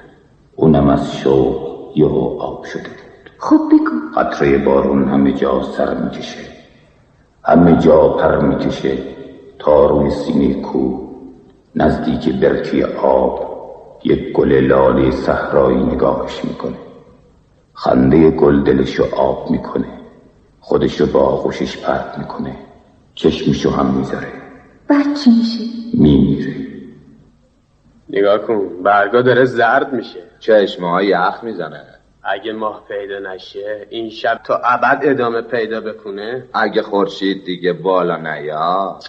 اونم 0.56 0.90
از 0.90 1.16
شوق 1.16 1.72
یهو 1.96 2.36
آب 2.40 2.64
شده 2.64 2.82
بود. 2.82 3.32
خب 3.38 3.60
بگو. 3.72 4.20
قطره 4.22 4.58
بارون 4.58 5.08
همه 5.08 5.34
جا 5.34 5.62
سر 5.62 5.94
می‌کشه 5.94 6.44
همه 7.44 7.78
جا 7.78 8.10
پر 8.10 8.40
می‌کشه 8.40 8.98
تا 9.60 9.86
روی 9.86 10.10
سینه 10.10 10.62
کو 10.62 10.98
نزدیک 11.76 12.40
برکی 12.40 12.84
آب 12.84 13.52
یک 14.04 14.34
گل 14.34 14.54
لاله 14.54 15.12
صحرایی 15.12 15.84
نگاهش 15.84 16.46
می‌کنه. 16.46 16.91
خنده 17.84 18.32
گل 18.32 18.64
دلشو 18.64 19.16
آب 19.16 19.52
می‌کنه. 19.52 20.00
خودشو 20.60 21.06
با 21.06 21.20
آغوشش 21.20 21.78
پرت 21.78 22.18
می‌کنه. 22.18 22.56
چشمشو 23.16 23.70
هم 23.70 23.86
می‌ذاره. 23.86 24.28
بعد 24.88 25.14
چی 25.14 25.30
میشه؟ 25.30 25.64
میمیره. 25.94 26.56
نگاه 28.10 28.38
کن 28.38 28.84
برگا 28.84 29.22
داره 29.22 29.46
زرد 29.46 29.94
میشه. 29.94 30.20
چشمه 30.40 30.90
های 30.90 31.08
یخ 31.08 31.44
می‌زنه. 31.44 31.84
اگه 32.24 32.54
ماه 32.54 32.84
پیدا 32.88 33.34
نشه 33.34 33.88
این 33.90 34.10
شب 34.10 34.40
تا 34.44 34.62
ابد 34.64 35.00
ادامه 35.04 35.42
پیدا 35.42 35.82
بکنه 35.82 36.44
اگه 36.54 36.82
خورشید 36.82 37.46
دیگه 37.46 37.74
بالا 37.74 38.18
نیاد. 38.18 39.04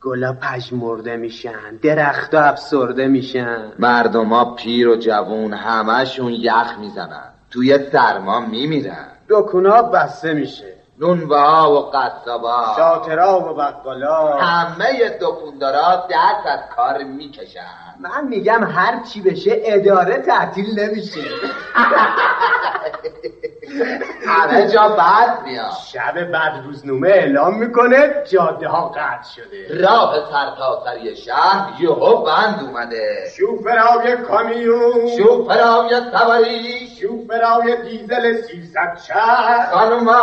گلا 0.00 0.32
پژمرده 0.32 1.16
میشن 1.16 1.76
درختا 1.82 2.40
افسرده 2.40 3.06
میشن. 3.08 3.72
مردما 3.78 4.54
پیر 4.54 4.88
و 4.88 4.96
جوون 4.96 5.52
همشون 5.52 6.32
یخ 6.32 6.78
می‌زنن. 6.80 7.31
توی 7.52 7.78
سرما 7.92 8.40
میمیرن. 8.40 9.08
دکونا 9.28 9.82
بسته 9.82 10.34
میشه. 10.34 10.74
نونوا 10.98 11.72
و 11.72 11.90
قصابا 11.90 12.74
شاطرا 12.76 13.40
و 13.40 13.54
بقالا. 13.54 14.36
همه 14.36 15.18
دکوندارا 15.20 16.06
دست 16.10 16.46
از 16.46 16.60
کار 16.76 17.02
می‌کشن. 17.02 17.94
من 18.00 18.28
میگم 18.28 18.64
هر 18.64 19.02
چی 19.12 19.20
بشه 19.20 19.60
اداره 19.64 20.18
تعطیل 20.18 20.80
نمیشه. 20.80 21.20
همه 24.26 24.68
جا 24.68 24.88
بد 24.88 25.42
میاد. 25.44 25.72
شب 25.92 26.24
بعد 26.30 26.64
روزنامه 26.64 27.08
اعلام 27.08 27.58
می‌کنه 27.58 28.10
جاده 28.30 28.68
ها 28.68 28.88
قطع 28.88 29.28
شده. 29.34 29.84
راه 29.84 30.14
سرتاسری 30.30 31.16
شهر 31.16 31.68
یهو 31.80 32.22
بند 32.24 32.60
اومده. 32.62 33.30
شوفرای 33.36 34.16
کامیون. 34.16 35.16
شوفرای 35.16 36.00
سواری. 36.12 36.91
شوفرای 37.32 37.82
دیزل 37.82 38.42
سیزد 38.42 38.98
شهر. 39.08 39.70
خانوما 39.72 40.20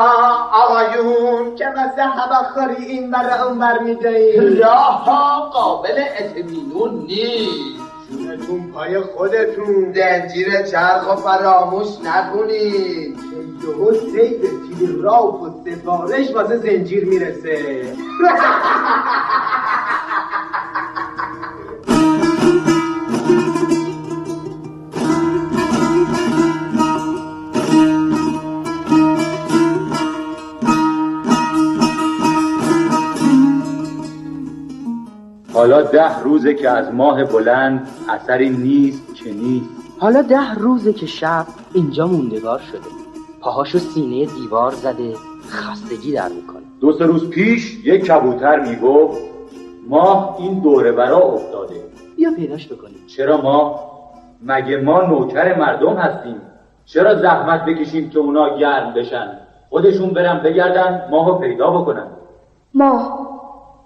آقایون. 0.53 1.55
که 1.55 1.65
واسه 1.67 2.03
هواخوری 2.03 2.85
این 2.85 3.11
بر 3.11 3.41
اون 3.43 3.59
بر 3.59 3.79
می‌دهی 3.79 4.55
راه 4.55 5.05
قابل 5.53 6.03
اطمینون 6.17 7.05
نیست. 7.07 7.79
جونتون 8.09 8.71
پای 8.71 8.99
خودتون. 8.99 9.93
زنجیر 9.93 10.61
چرخ 10.61 11.11
و 11.11 11.15
فراموش 11.15 11.87
نکنید. 12.03 13.17
یهو 13.63 13.93
سیب 13.93 14.41
تیراف 14.79 15.41
و 15.41 15.49
سفارش 15.65 16.31
واسه 16.31 16.57
زنجیر 16.57 17.05
می‌رسه. 17.05 17.85
حالا 35.59 35.81
ده 35.81 36.19
روزه 36.19 36.53
که 36.53 36.69
از 36.69 36.93
ماه 36.93 37.23
بلند 37.23 37.87
اثری 38.09 38.49
نیست 38.49 39.15
که 39.15 39.33
نیست. 39.33 39.69
حالا 39.99 40.21
ده 40.21 40.53
روزه 40.53 40.93
که 40.93 41.05
شب 41.05 41.45
اینجا 41.73 42.07
موندگار 42.07 42.59
شده. 42.59 42.89
پاهاشو 43.41 43.79
سینه 43.79 44.25
دیوار 44.25 44.71
زده 44.71 45.13
خستگی 45.49 46.11
در 46.13 46.29
می‌کنه. 46.29 46.63
دو 46.81 46.93
سه 46.93 47.05
روز 47.05 47.29
پیش 47.29 47.85
یک 47.85 48.05
کبوتر 48.05 48.59
می‌گفت 48.59 49.21
ماه 49.89 50.35
این 50.39 50.59
دوره 50.59 50.91
برا 50.91 51.17
افتاده. 51.17 51.83
بیا 52.17 52.31
پیداش 52.35 52.67
بکنیم. 52.67 53.07
چرا 53.07 53.41
ما 53.41 53.79
مگه 54.43 54.77
ما 54.77 55.01
نوکر 55.01 55.59
مردم 55.59 55.93
هستیم؟ 55.93 56.41
چرا 56.85 57.15
زحمت 57.15 57.65
بکشیم 57.65 58.09
که 58.09 58.19
اونا 58.19 58.57
گرم 58.57 58.93
بشن؟ 58.93 59.37
خودشون 59.69 60.09
برن 60.09 60.39
بگردن 60.43 61.07
ماهو 61.11 61.33
پیدا 61.33 61.71
بکنن. 61.71 62.07
ماه 62.73 63.29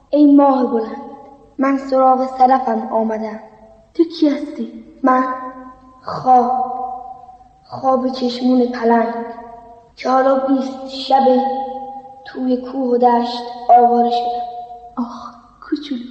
ای 0.10 0.36
ماه 0.36 0.72
بلند. 0.72 1.03
من 1.64 1.78
سراغ 1.78 2.38
صدفم 2.38 2.88
آمدم. 2.92 3.40
تو 3.94 4.04
کی 4.04 4.30
هستی؟ 4.30 4.84
من 5.04 5.24
خواب. 6.02 6.74
خواب 7.64 8.10
چشمون 8.10 8.66
پلنگ. 8.66 9.14
که 9.96 10.10
حالا 10.10 10.36
بیست 10.36 10.88
شب 10.88 11.24
توی 12.26 12.58
کوه 12.58 12.96
و 12.96 12.98
دشت 12.98 13.44
آواره 13.70 14.10
شدم. 14.10 15.04
آخ 15.04 15.34
کوچولو. 15.62 16.02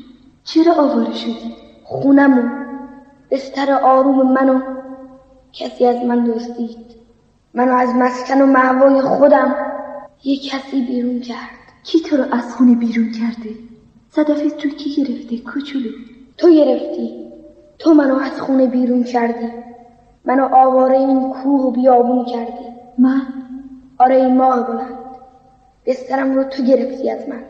چرا 0.44 0.74
آواره 0.74 1.14
شدی؟ 1.14 1.56
خونمو 1.84 2.42
بستر 3.30 3.72
آروم 3.72 4.32
منو 4.32 4.60
کسی 5.52 5.86
از 5.86 5.96
من 5.96 6.24
دزدید. 6.24 6.86
منو 7.54 7.74
از 7.74 7.94
مسکن 7.94 8.40
و 8.40 8.46
معوای 8.46 9.02
خودم. 9.02 9.54
یک 10.24 10.50
کسی 10.50 10.86
بیرون 10.86 11.20
کرد. 11.20 11.62
کی 11.84 12.00
تو 12.00 12.16
رو 12.16 12.24
از 12.34 12.54
خونه 12.56 12.74
بیرون 12.74 13.12
کرده؟ 13.12 13.71
صدفه 14.14 14.50
تو 14.50 14.68
کی 14.68 15.04
گرفته 15.04 15.38
کوچولو؟ 15.38 15.90
تو 16.38 16.50
گرفتی؟ 16.50 17.32
تو 17.78 17.94
منو 17.94 18.16
از 18.16 18.40
خونه 18.40 18.66
بیرون 18.66 19.04
کردی؟ 19.04 19.48
منو 20.24 20.54
آواره 20.54 20.98
این 20.98 21.32
کوه 21.32 21.60
و 21.60 21.70
بیابون 21.70 22.24
کردی؟ 22.24 22.64
من؟ 22.98 23.26
آره 23.98 24.16
این 24.16 24.36
ماه 24.36 24.66
بلند. 24.66 24.98
بسترم 25.86 26.34
رو 26.34 26.44
تو 26.44 26.62
گرفتی 26.62 27.10
از 27.10 27.28
من. 27.28 27.42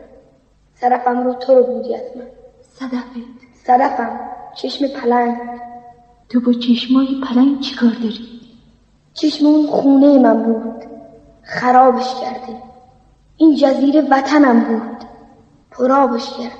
صرفم 0.75 1.23
رو 1.23 1.33
تو 1.33 1.55
رو 1.55 1.63
بودی 1.63 1.95
از 1.95 2.01
من. 2.15 2.27
صدفت. 2.61 3.27
صدفم 3.63 4.19
چشم 4.55 4.87
پلنگ. 4.87 5.37
تو 6.29 6.39
با 6.39 6.53
چشمای 6.53 7.07
پلنگ 7.29 7.59
چی 7.59 7.75
کار 7.75 7.91
داری؟ 8.03 8.39
چشم 9.13 9.45
اون 9.45 9.67
خونه 9.67 10.19
من 10.19 10.43
بود. 10.43 10.83
خرابش 11.43 12.15
کردی. 12.21 12.57
این 13.37 13.55
جزیره 13.55 14.01
وطنم 14.01 14.59
بود. 14.59 15.12
پرابش 15.77 16.25
کردی 16.37 16.51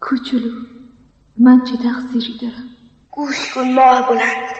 کوچولو 0.00 0.50
من 1.38 1.64
چه 1.64 1.76
تقصیری 1.76 2.38
دارم؟ 2.42 2.68
گوش 3.10 3.52
کن 3.54 3.72
ماه 3.72 4.08
بلند. 4.08 4.54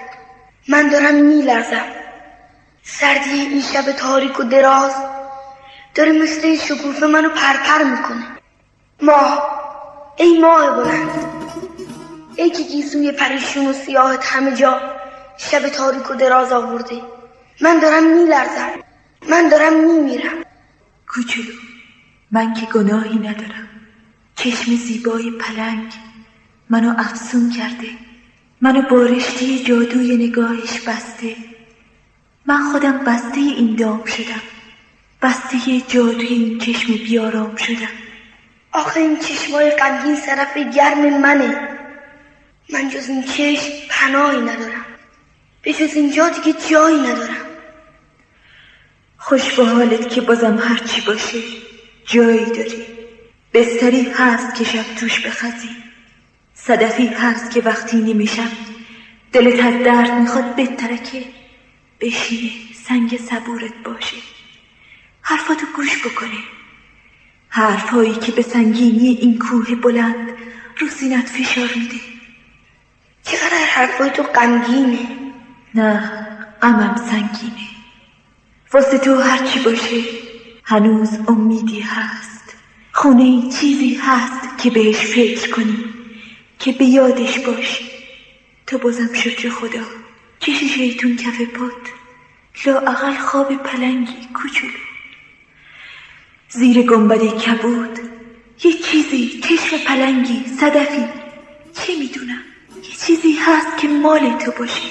من 0.69 0.89
دارم 0.89 1.15
میلرزم. 1.15 1.87
سردی 2.83 3.31
این 3.31 3.63
شب 3.63 3.93
تاریک 3.93 4.41
و 4.41 4.43
دراز 4.43 4.93
داره 5.95 6.13
مثل 6.13 6.47
این 6.47 6.57
شکوفه 6.57 7.07
منو 7.07 7.29
پرپر 7.29 7.85
می‌کنه. 7.85 8.27
ماه 9.03 9.43
ای 10.17 10.39
ماه 10.39 10.77
بلند. 10.77 11.11
ای 12.37 12.51
که 12.51 12.63
گیسوی 12.63 13.13
پریشون 13.13 13.67
و 13.67 13.73
سیاهت 13.73 14.25
همه 14.25 14.57
جا 14.57 14.81
شب 15.39 15.69
تاریک 15.69 16.11
و 16.11 16.15
دراز 16.15 16.53
آورده. 16.53 17.03
من 17.61 17.79
دارم 17.79 18.05
میلرزم. 18.19 18.71
من 19.29 19.49
دارم 19.49 19.73
میمیرم. 19.87 20.37
کوچولو 21.09 21.53
من 22.31 22.55
که 22.55 22.67
گناهی 22.67 23.19
ندارم. 23.19 23.69
چشم 24.37 24.77
زیبای 24.77 25.31
پلنگ 25.31 25.93
منو 26.71 26.95
افسون 26.99 27.53
کرده. 27.53 27.89
منو 28.61 28.83
بارشتی 28.83 29.65
جادوی 29.65 30.17
نگاهش 30.17 30.81
بسته. 30.81 31.37
من 32.47 32.73
خودم 32.73 32.99
بسته 32.99 33.41
این 33.41 33.77
دام 33.77 34.05
شدم. 34.05 34.43
بسته 35.23 35.81
جادوی 35.89 36.27
این 36.27 36.59
چشم 36.59 36.93
بیارام 36.93 37.57
شدم. 37.57 37.89
آخه 38.73 39.01
این 39.01 39.19
چشمای 39.19 39.71
غمگین 39.71 40.17
صرف 40.17 40.57
گرم 40.57 41.21
منه. 41.21 41.69
من 42.73 42.91
جز 42.91 43.09
این 43.09 43.23
چشم 43.23 43.73
پناهی 43.89 44.41
ندارم. 44.41 44.85
به 45.63 45.73
جز 45.73 45.95
اینجا 45.95 46.29
دیگه 46.29 46.59
جایی 46.71 46.99
ندارم. 46.99 47.47
خوش 49.19 49.55
به 49.55 49.65
حالت 49.65 50.09
که 50.09 50.21
بازم 50.21 50.59
هرچی 50.59 51.01
باشه 51.01 51.39
جایی 52.05 52.45
داری. 52.45 53.06
بستری 53.57 54.11
هست 54.11 54.55
که 54.55 54.65
شب 54.65 54.95
توش 55.01 55.27
بخزی. 55.27 55.69
صدفی 56.55 57.07
هست 57.07 57.51
که 57.51 57.61
وقتی 57.61 57.97
نمیشم 57.97 58.51
دلت 59.33 59.65
از 59.65 59.85
درد 59.85 60.13
می‌خواد 60.21 60.57
بترکه. 60.57 61.25
بشینه 62.01 62.51
سنگ 62.89 63.21
صبورت 63.31 63.75
باشه. 63.85 64.17
حرفاتو 65.23 65.67
گوش 65.77 66.07
بکنه. 66.07 66.39
حرفهایی 67.49 68.15
که 68.15 68.33
به 68.33 68.43
سنگینی 68.43 69.09
این 69.09 69.39
کوه 69.39 69.75
بلند 69.75 70.29
رو 70.79 70.89
سینت 70.89 71.29
فشار 71.29 71.71
میده. 71.77 72.01
چقدر 73.23 73.65
حرفای 73.75 74.11
تو 74.11 74.23
غمگینه. 74.23 75.09
نه 75.75 76.11
غمم 76.63 76.97
سنگینه. 76.97 77.69
واسه 78.73 78.99
تو 78.99 79.21
هرچی 79.21 79.59
باشه 79.59 80.03
هنوز 80.65 81.19
امیدی 81.29 81.81
هست. 81.81 82.36
خونه 82.97 83.51
چیزی 83.61 83.95
هست 83.95 84.59
که 84.59 84.71
بهش 84.71 84.97
فکر 84.97 85.51
کنی 85.51 85.85
که 86.59 86.73
به 86.73 86.85
یادش 86.85 87.39
باشی 87.39 87.85
تو 88.67 88.79
بازم 88.79 89.15
شکر 89.15 89.49
خدا. 89.49 89.83
چش 90.39 90.65
شیطون 90.65 91.17
کف 91.17 91.41
پات. 91.41 91.73
لااقل 92.67 93.15
خواب 93.15 93.55
پلنگی 93.55 94.29
کوچولو. 94.35 94.73
زیر 96.49 96.83
گنبد 96.83 97.39
کبود. 97.39 97.99
یه 98.65 98.73
چیزی 98.73 99.41
چشم 99.41 99.77
پلنگی 99.87 100.45
صدفی. 100.61 101.05
چه 101.73 101.99
می‌دونم؟ 101.99 102.43
یه 102.77 102.97
چیزی 103.07 103.33
هست 103.33 103.79
که 103.79 103.89
مال 103.89 104.39
تو 104.39 104.53
باشه. 104.59 104.91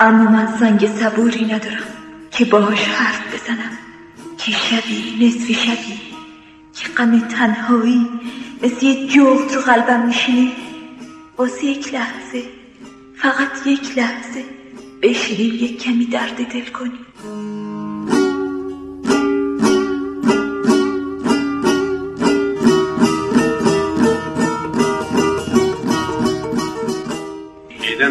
اما 0.00 0.30
من 0.30 0.58
سنگ 0.58 0.86
صبوری 0.86 1.44
ندارم 1.44 1.86
که 2.30 2.44
باهاش 2.44 2.88
حرف 2.88 3.34
بزنم. 3.34 3.78
که 4.38 4.52
شبی 4.52 5.26
نصف 5.26 5.52
شبی 5.64 6.13
که 6.76 6.88
غم 6.88 7.28
تنهایی. 7.28 8.08
مثل 8.62 8.86
یه 8.86 9.06
جغد 9.06 9.54
رو 9.54 9.60
قلبم 9.60 10.06
میشینه 10.06 10.52
واسه 11.38 11.64
یک 11.64 11.94
لحظه 11.94 12.42
فقط 13.16 13.66
یک 13.66 13.98
لحظه 13.98 14.44
بشینیم 15.02 15.54
یک 15.54 15.82
کمی 15.82 16.06
درد 16.06 16.36
دل 16.36 16.66
کنیم 16.66 17.06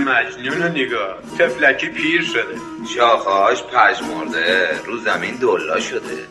مجنون 0.04 0.62
رو 0.64 0.70
نگاه. 0.70 1.18
تفلکی 1.40 1.88
پیر 1.88 2.22
شده. 2.22 2.58
شاخهاش 2.96 3.64
پژمرده 3.64 4.80
رو 4.86 4.98
زمین 4.98 5.36
دلا 5.36 5.80
شده. 5.80 6.28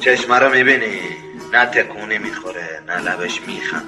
چشمه 0.00 0.38
رو 0.38 0.50
می‌بینی؟ 0.50 1.29
نه 1.52 1.66
تکونی 1.66 2.18
می‌خوره 2.18 2.82
نه 2.88 3.00
لبش 3.00 3.40
میخنده. 3.46 3.84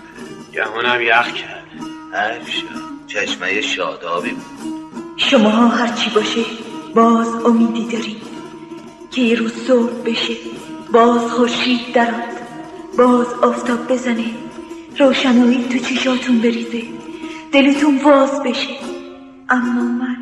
گمونم 0.55 1.01
یخ 1.01 1.33
کرد. 1.33 1.67
حیف 2.13 2.49
شد. 2.49 2.67
چشمه 3.07 3.61
شادابی 3.61 4.31
بود. 4.31 4.73
شما 5.17 5.51
ها 5.51 5.69
هرچی 5.69 6.11
باشه 6.11 6.45
باز 6.95 7.29
امیدی 7.47 7.97
داریم 7.97 8.17
که 9.11 9.21
یه 9.21 9.35
روز 9.35 9.53
صبح 9.67 10.03
بشه 10.07 10.35
باز 10.93 11.21
خورشید 11.31 11.93
دراد 11.95 12.33
باز 12.99 13.27
آفتاب 13.35 13.93
بزنه 13.93 14.25
روشنایی 14.99 15.69
تو 15.69 15.79
چشاتون 15.79 16.39
بریزه. 16.39 16.83
دلتون 17.53 17.99
واز 17.99 18.43
بشه. 18.43 18.77
اما 19.49 19.83
من 19.83 20.17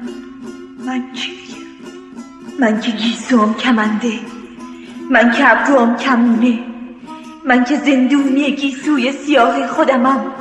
من 0.86 1.12
چی 1.12 1.32
بگم 1.32 1.60
من 2.60 2.80
که 2.80 2.90
گیسوم 2.90 3.54
کمنده. 3.54 4.20
من 5.10 5.30
که 5.30 5.52
ابروام 5.52 5.96
کمونه. 5.96 6.69
من 7.44 7.64
که 7.64 7.76
زندونی 7.76 8.50
گیسوی 8.50 9.12
سیاه 9.12 9.66
خودمم. 9.66 10.32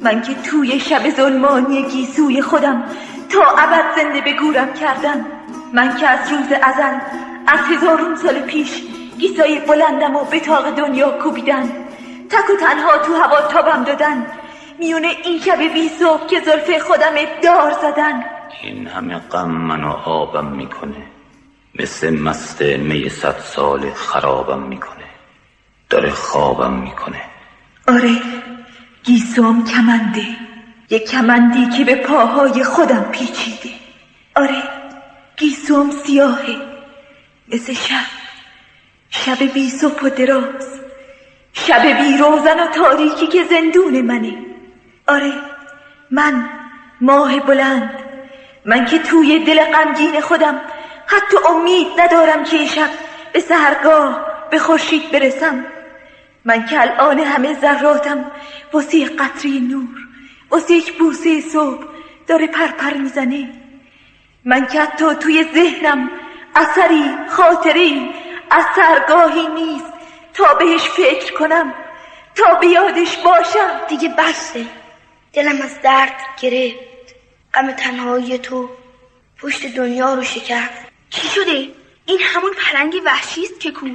من 0.00 0.22
که 0.22 0.34
توی 0.34 0.80
شب 0.80 1.10
ظلمانی 1.10 1.82
گیسوی 1.82 2.42
خودم. 2.42 2.84
تا 3.28 3.40
ابد 3.58 3.84
زنده 3.96 4.20
به 4.20 4.32
گورم 4.32 4.72
کردن. 4.72 5.26
من 5.72 5.96
که 5.96 6.08
از 6.08 6.32
روز 6.32 6.46
ازل 6.62 6.98
از 7.46 7.60
هزارون 7.60 8.16
سال 8.16 8.40
پیش 8.40 8.82
گیسای 9.18 9.60
بلندم 9.60 10.16
و 10.16 10.24
به 10.24 10.40
تاق 10.40 10.70
دنیا 10.70 11.10
کوبیدن. 11.10 11.72
تک 12.30 12.50
و 12.50 12.56
تنها 12.60 12.98
تو 12.98 13.14
هوا 13.14 13.40
تابم 13.40 13.84
دادن. 13.84 14.26
میونه 14.78 15.08
این 15.24 15.38
شب 15.38 15.58
بی 15.74 15.88
صبح 15.88 16.26
که 16.26 16.40
ظرف 16.40 16.82
خودم 16.82 17.14
دار 17.42 17.72
زدن. 17.72 18.24
این 18.62 18.86
همه 18.86 19.18
غم 19.18 19.50
منو 19.50 19.92
آبم 20.04 20.46
می‌کنه. 20.46 21.06
مثل 21.78 22.20
مست 22.20 22.62
می 22.62 23.08
صد 23.08 23.38
سال 23.38 23.90
خرابم 23.94 24.62
می‌کنه. 24.62 25.01
داره 25.92 26.10
خوابم 26.10 26.72
می‌کنه. 26.72 27.22
آره 27.88 28.16
گیسوم 29.02 29.64
کمنده. 29.64 30.26
یه 30.90 30.98
کمندی 30.98 31.66
که 31.66 31.84
به 31.84 31.94
پاهای 31.94 32.64
خودم 32.64 33.02
پیچیده. 33.12 33.74
آره 34.36 34.62
گیسوم 35.36 35.90
سیاهه. 35.90 36.56
مثل 37.48 37.72
شب. 37.72 38.06
شب 39.10 39.42
بی 39.42 39.70
صبح 39.70 40.02
و 40.02 40.08
دراز. 40.08 40.80
شب 41.52 41.82
بی 41.82 42.16
روزن 42.16 42.60
و 42.60 42.66
تاریکی 42.66 43.26
که 43.26 43.44
زندون 43.44 44.00
منه. 44.00 44.36
آره 45.08 45.32
من 46.10 46.48
ماه 47.00 47.40
بلند. 47.40 47.94
من 48.64 48.84
که 48.84 48.98
توی 48.98 49.38
دل 49.38 49.64
غمگین 49.64 50.20
خودم 50.20 50.60
حتی 51.06 51.36
امید 51.48 51.86
ندارم 52.00 52.44
که 52.44 52.66
شب 52.66 52.90
به 53.32 53.40
سهرگاه 53.40 54.26
به 54.50 54.58
خورشید 54.58 55.10
برسم. 55.10 55.64
من 56.44 56.66
که 56.66 56.80
الان 56.80 57.20
همه 57.20 57.60
ذراتم 57.60 58.30
واسه 58.72 59.04
قطری 59.04 59.60
نور 59.60 59.96
واسه 60.50 60.74
یک 60.74 60.98
بوسه 60.98 61.40
صبح 61.40 61.84
داره 62.26 62.46
پرپر 62.46 62.94
می‌زنه. 62.94 63.52
من 64.44 64.66
که 64.66 64.80
حتی 64.80 65.14
توی 65.14 65.44
ذهنم 65.54 66.10
اثری 66.54 67.04
خاطری 67.28 68.10
از 68.50 68.64
سرگاهی 68.76 69.48
نیست 69.48 69.92
تا 70.34 70.54
بهش 70.54 70.82
فکر 70.82 71.32
کنم 71.32 71.74
تا 72.34 72.54
بیادش 72.54 73.16
باشم. 73.16 73.86
دیگه 73.88 74.08
بسته 74.18 74.66
دلم 75.32 75.62
از 75.62 75.80
درد 75.82 76.14
گرفت. 76.40 76.92
غم 77.54 77.72
تنهایی 77.72 78.38
تو 78.38 78.68
پشت 79.38 79.66
دنیا 79.66 80.14
رو 80.14 80.22
شکست. 80.22 80.86
چی 81.10 81.28
شده؟ 81.28 81.68
این 82.06 82.18
همون 82.22 82.52
پلنگ 82.52 82.94
وحشی 83.04 83.42
است 83.42 83.60
که 83.60 83.70
کو 83.70 83.86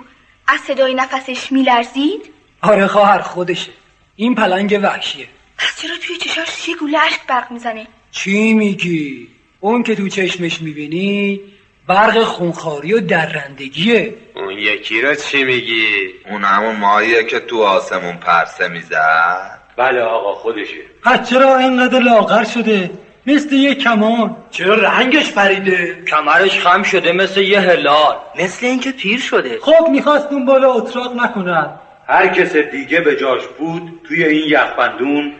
از 0.47 0.59
صدای 0.59 0.93
نفسش 0.93 1.51
میلرزید؟ 1.51 2.36
آره 2.67 2.87
خواهر 2.87 3.21
خودشه. 3.21 3.71
این 4.15 4.35
پلنگ 4.35 4.79
وحشیه. 4.83 5.27
پس 5.57 5.81
چرا 5.81 5.95
توی 6.07 6.17
چشاش 6.17 6.69
یه 6.69 6.75
گوله 6.75 6.99
اشک 6.99 7.19
برق 7.27 7.51
می‌زنه؟ 7.51 7.87
چی 8.11 8.53
میگی؟ 8.53 9.27
اون 9.59 9.83
که 9.83 9.95
تو 9.95 10.09
چشمش 10.09 10.61
می‌بینی 10.61 11.39
برق 11.87 12.23
خونخاری 12.23 12.93
و 12.93 12.99
درندگیه. 12.99 14.15
اون 14.35 14.57
یکی 14.57 15.01
رو 15.01 15.15
چی 15.15 15.43
میگی؟ 15.43 15.85
اون 16.29 16.43
همون 16.43 16.75
ماهیه 16.75 17.23
که 17.23 17.39
تو 17.39 17.63
آسمون 17.63 18.17
پرسه 18.17 18.67
می‌زد. 18.67 19.59
بله 19.77 20.01
آقا 20.01 20.33
خودشه. 20.33 20.81
پس 21.03 21.29
چرا 21.29 21.57
اینقدر 21.57 21.99
لاغر 21.99 22.43
شده؟ 22.43 22.89
مثل 23.25 23.53
یه 23.55 23.75
کمان. 23.75 24.35
چرا 24.51 24.75
رنگش 24.75 25.31
پریده؟ 25.31 26.03
کمرش 26.07 26.59
خم 26.59 26.83
شده 26.83 27.11
مثل 27.11 27.41
یه 27.41 27.59
هلال. 27.59 28.15
مثل 28.39 28.65
اینکه 28.65 28.91
پیر 28.91 29.19
شده. 29.19 29.59
خب 29.61 29.87
می‌خواست 29.89 30.27
اون 30.31 30.45
بالا 30.45 30.73
اتراق 30.73 31.15
نکنن. 31.15 31.79
هر 32.07 32.27
کس 32.27 32.55
دیگه 32.55 32.99
به 32.99 33.15
جاش 33.15 33.47
بود 33.47 34.01
توی 34.07 34.23
این 34.23 34.49
یخبندون 34.49 35.33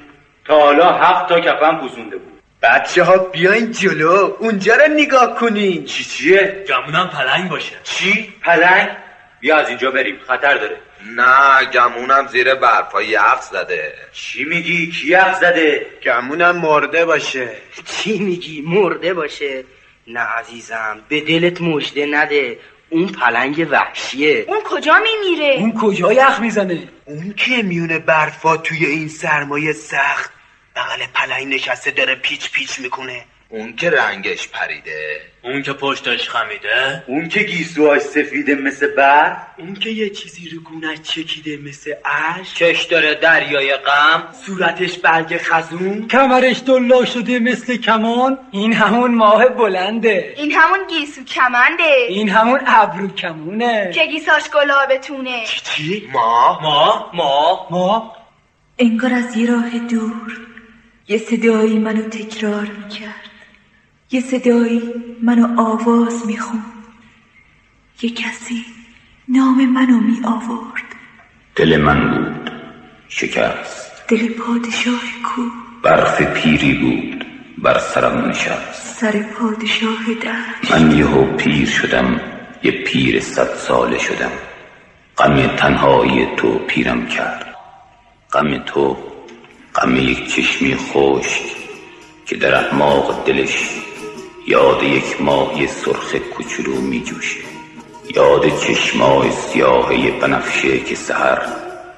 تا 0.45 0.60
حالا 0.60 0.93
هفت 0.93 1.30
تا 1.30 1.39
کفن 1.39 1.77
پوزونده 1.77 2.17
بود 2.17 2.41
بچه 2.62 3.03
ها 3.03 3.17
بیاین 3.17 3.71
جلو 3.71 4.36
اونجا 4.39 4.75
رو 4.75 4.93
نگاه 4.93 5.36
کنین 5.36 5.86
چی 5.86 6.03
چیه؟ 6.03 6.65
گمونم 6.67 7.10
پلنگ 7.10 7.49
باشه 7.49 7.75
چی؟ 7.84 8.34
پلنگ؟ 8.41 8.89
بیا 9.39 9.58
از 9.58 9.69
اینجا 9.69 9.91
بریم 9.91 10.19
خطر 10.27 10.58
داره 10.58 10.77
نه 11.15 11.65
گمونم 11.73 12.27
زیر 12.27 12.56
برفا 12.56 13.01
یخ 13.01 13.41
زده 13.41 13.93
چی 14.12 14.43
میگی؟ 14.43 14.91
کی 14.91 15.08
یخ 15.08 15.39
زده؟ 15.39 15.86
گمونم 16.03 16.58
مرده 16.58 17.06
باشه 17.06 17.49
چی 17.86 18.19
میگی؟ 18.19 18.62
مرده 18.62 19.13
باشه 19.13 19.63
نه 20.08 20.19
عزیزم 20.19 20.99
به 21.10 21.21
دلت 21.21 21.62
مژده 21.62 22.06
نده 22.06 22.58
اون 22.89 23.08
پلنگ 23.08 23.67
وحشیه. 23.71 24.45
اون 24.47 24.60
کجا 24.65 25.00
میمیره؟ 25.00 25.56
اون 25.60 25.73
کجا 25.82 26.13
یخ 26.13 26.39
می‌زنه؟ 26.39 26.89
اون 27.06 27.34
که 27.34 27.63
میونه 27.63 28.00
برفا 28.00 28.58
توی 28.58 28.86
این 28.86 29.08
سرمایه 29.08 29.73
سخت. 29.73 30.32
بغل 30.76 31.06
پلنگ 31.13 31.54
نشسته 31.54 31.91
داره 31.91 32.15
پیچ 32.15 32.52
پیچ 32.52 32.80
می‌کنه. 32.80 33.26
اون 33.49 33.75
که 33.75 33.89
رنگش 33.89 34.47
پریده. 34.47 35.21
اون 35.43 35.62
که 35.63 35.73
پشتش 35.73 36.29
خمیده. 36.29 37.03
اون 37.07 37.29
که 37.29 37.43
گیسوهاش 37.43 38.01
سفیده 38.01 38.55
مثل 38.55 38.88
برف. 38.88 39.38
اون 39.57 39.73
که 39.73 39.89
یه 39.89 40.10
چیزی 40.10 40.49
رو 40.49 40.62
گونه 40.62 40.97
چکیده 40.97 41.57
مثل 41.57 41.93
اش 42.05 42.53
چش 42.53 42.83
داره 42.83 43.15
دریای 43.15 43.77
غم. 43.77 44.23
صورتش 44.45 44.97
برگ 44.97 45.38
خزون. 45.38 46.07
کمرش 46.07 46.62
دلا 46.65 47.05
شده 47.05 47.39
مثل 47.39 47.77
کمان. 47.77 48.38
این 48.51 48.73
همون 48.73 49.15
ماه 49.15 49.47
بلنده. 49.47 50.33
این 50.38 50.51
همون 50.51 50.79
گیسو 50.89 51.23
کمنده. 51.23 52.05
این 52.10 52.29
همون 52.29 52.60
ابرو 52.67 53.07
کمونه. 53.07 53.91
که 53.93 54.05
گیساش 54.05 54.43
گلابتونه 54.49 55.43
چی؟ 55.63 56.10
ما؟ 56.13 56.60
ما 56.62 57.12
ما 57.13 57.67
ما 57.71 58.15
انگار 58.79 59.13
از 59.13 59.38
یه 59.38 59.51
راه 59.51 59.69
دور 59.89 60.38
یه 61.07 61.17
صدایی 61.17 61.79
منو 61.79 62.10
تکرار 62.10 62.62
می‌کرد. 62.62 63.37
یه 64.11 64.21
صدایی 64.21 64.81
منو 65.23 65.61
آواز 65.61 66.27
می‌خوند. 66.27 66.63
یه 68.01 68.09
کسی 68.09 68.65
نام 69.27 69.65
منو 69.65 69.99
می 69.99 70.21
آورد 70.25 70.83
دل 71.55 71.77
من 71.77 72.11
بود 72.11 72.51
شکست. 73.09 73.91
دل 74.07 74.29
پادشاه 74.29 75.01
کو؟ 75.23 75.41
برف 75.83 76.21
پیری 76.21 76.73
بود 76.73 77.25
بر 77.57 77.79
سرم 77.79 78.29
نشست. 78.29 78.99
سر 78.99 79.11
پادشاه 79.11 80.13
دشت. 80.13 80.71
من 80.71 80.97
یهو 80.97 81.25
پیر 81.37 81.67
شدم 81.67 82.21
یه 82.63 82.71
پیر 82.71 83.19
صد 83.19 83.55
ساله 83.55 83.97
شدم. 83.97 84.31
غم 85.17 85.47
تنهایی 85.47 86.27
تو 86.37 86.59
پیرم 86.67 87.07
کرد. 87.07 87.55
غم 88.33 88.57
تو 88.57 88.97
غم 89.75 89.95
یک 89.95 90.35
چشمی 90.35 90.75
خشک 90.75 91.41
که 92.25 92.35
در 92.37 92.55
اعماق 92.55 93.25
دلش 93.25 93.87
یاد 94.49 94.83
یک 94.83 95.21
ماهی 95.21 95.67
سرخ 95.67 96.15
کوچولو 96.15 96.81
می 96.81 97.03
جوشه 97.03 97.39
یاد 98.15 98.60
چشمای 98.60 99.31
سیاهی 99.31 100.12
بنفشه 100.12 100.79
که 100.79 100.95
سهر 100.95 101.41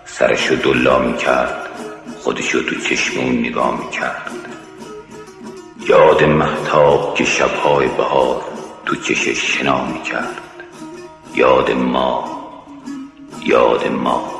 سرشو 0.05 0.55
دلا 0.55 0.99
می‌کرد 0.99 1.69
خودشو 2.19 2.63
تو 2.63 2.75
چشمون 2.75 3.39
نگاه 3.39 3.85
می‌کرد. 3.85 4.31
یاد 5.87 6.23
محتاب 6.23 7.15
که 7.15 7.25
شبهای 7.25 7.87
بهار 7.87 8.41
تو 8.85 8.95
چشش 8.95 9.57
شنا 9.57 9.85
می‌کرد. 9.85 10.41
یاد 11.35 11.71
ما 11.71 12.39
یاد 13.45 13.87
ما. 13.87 14.38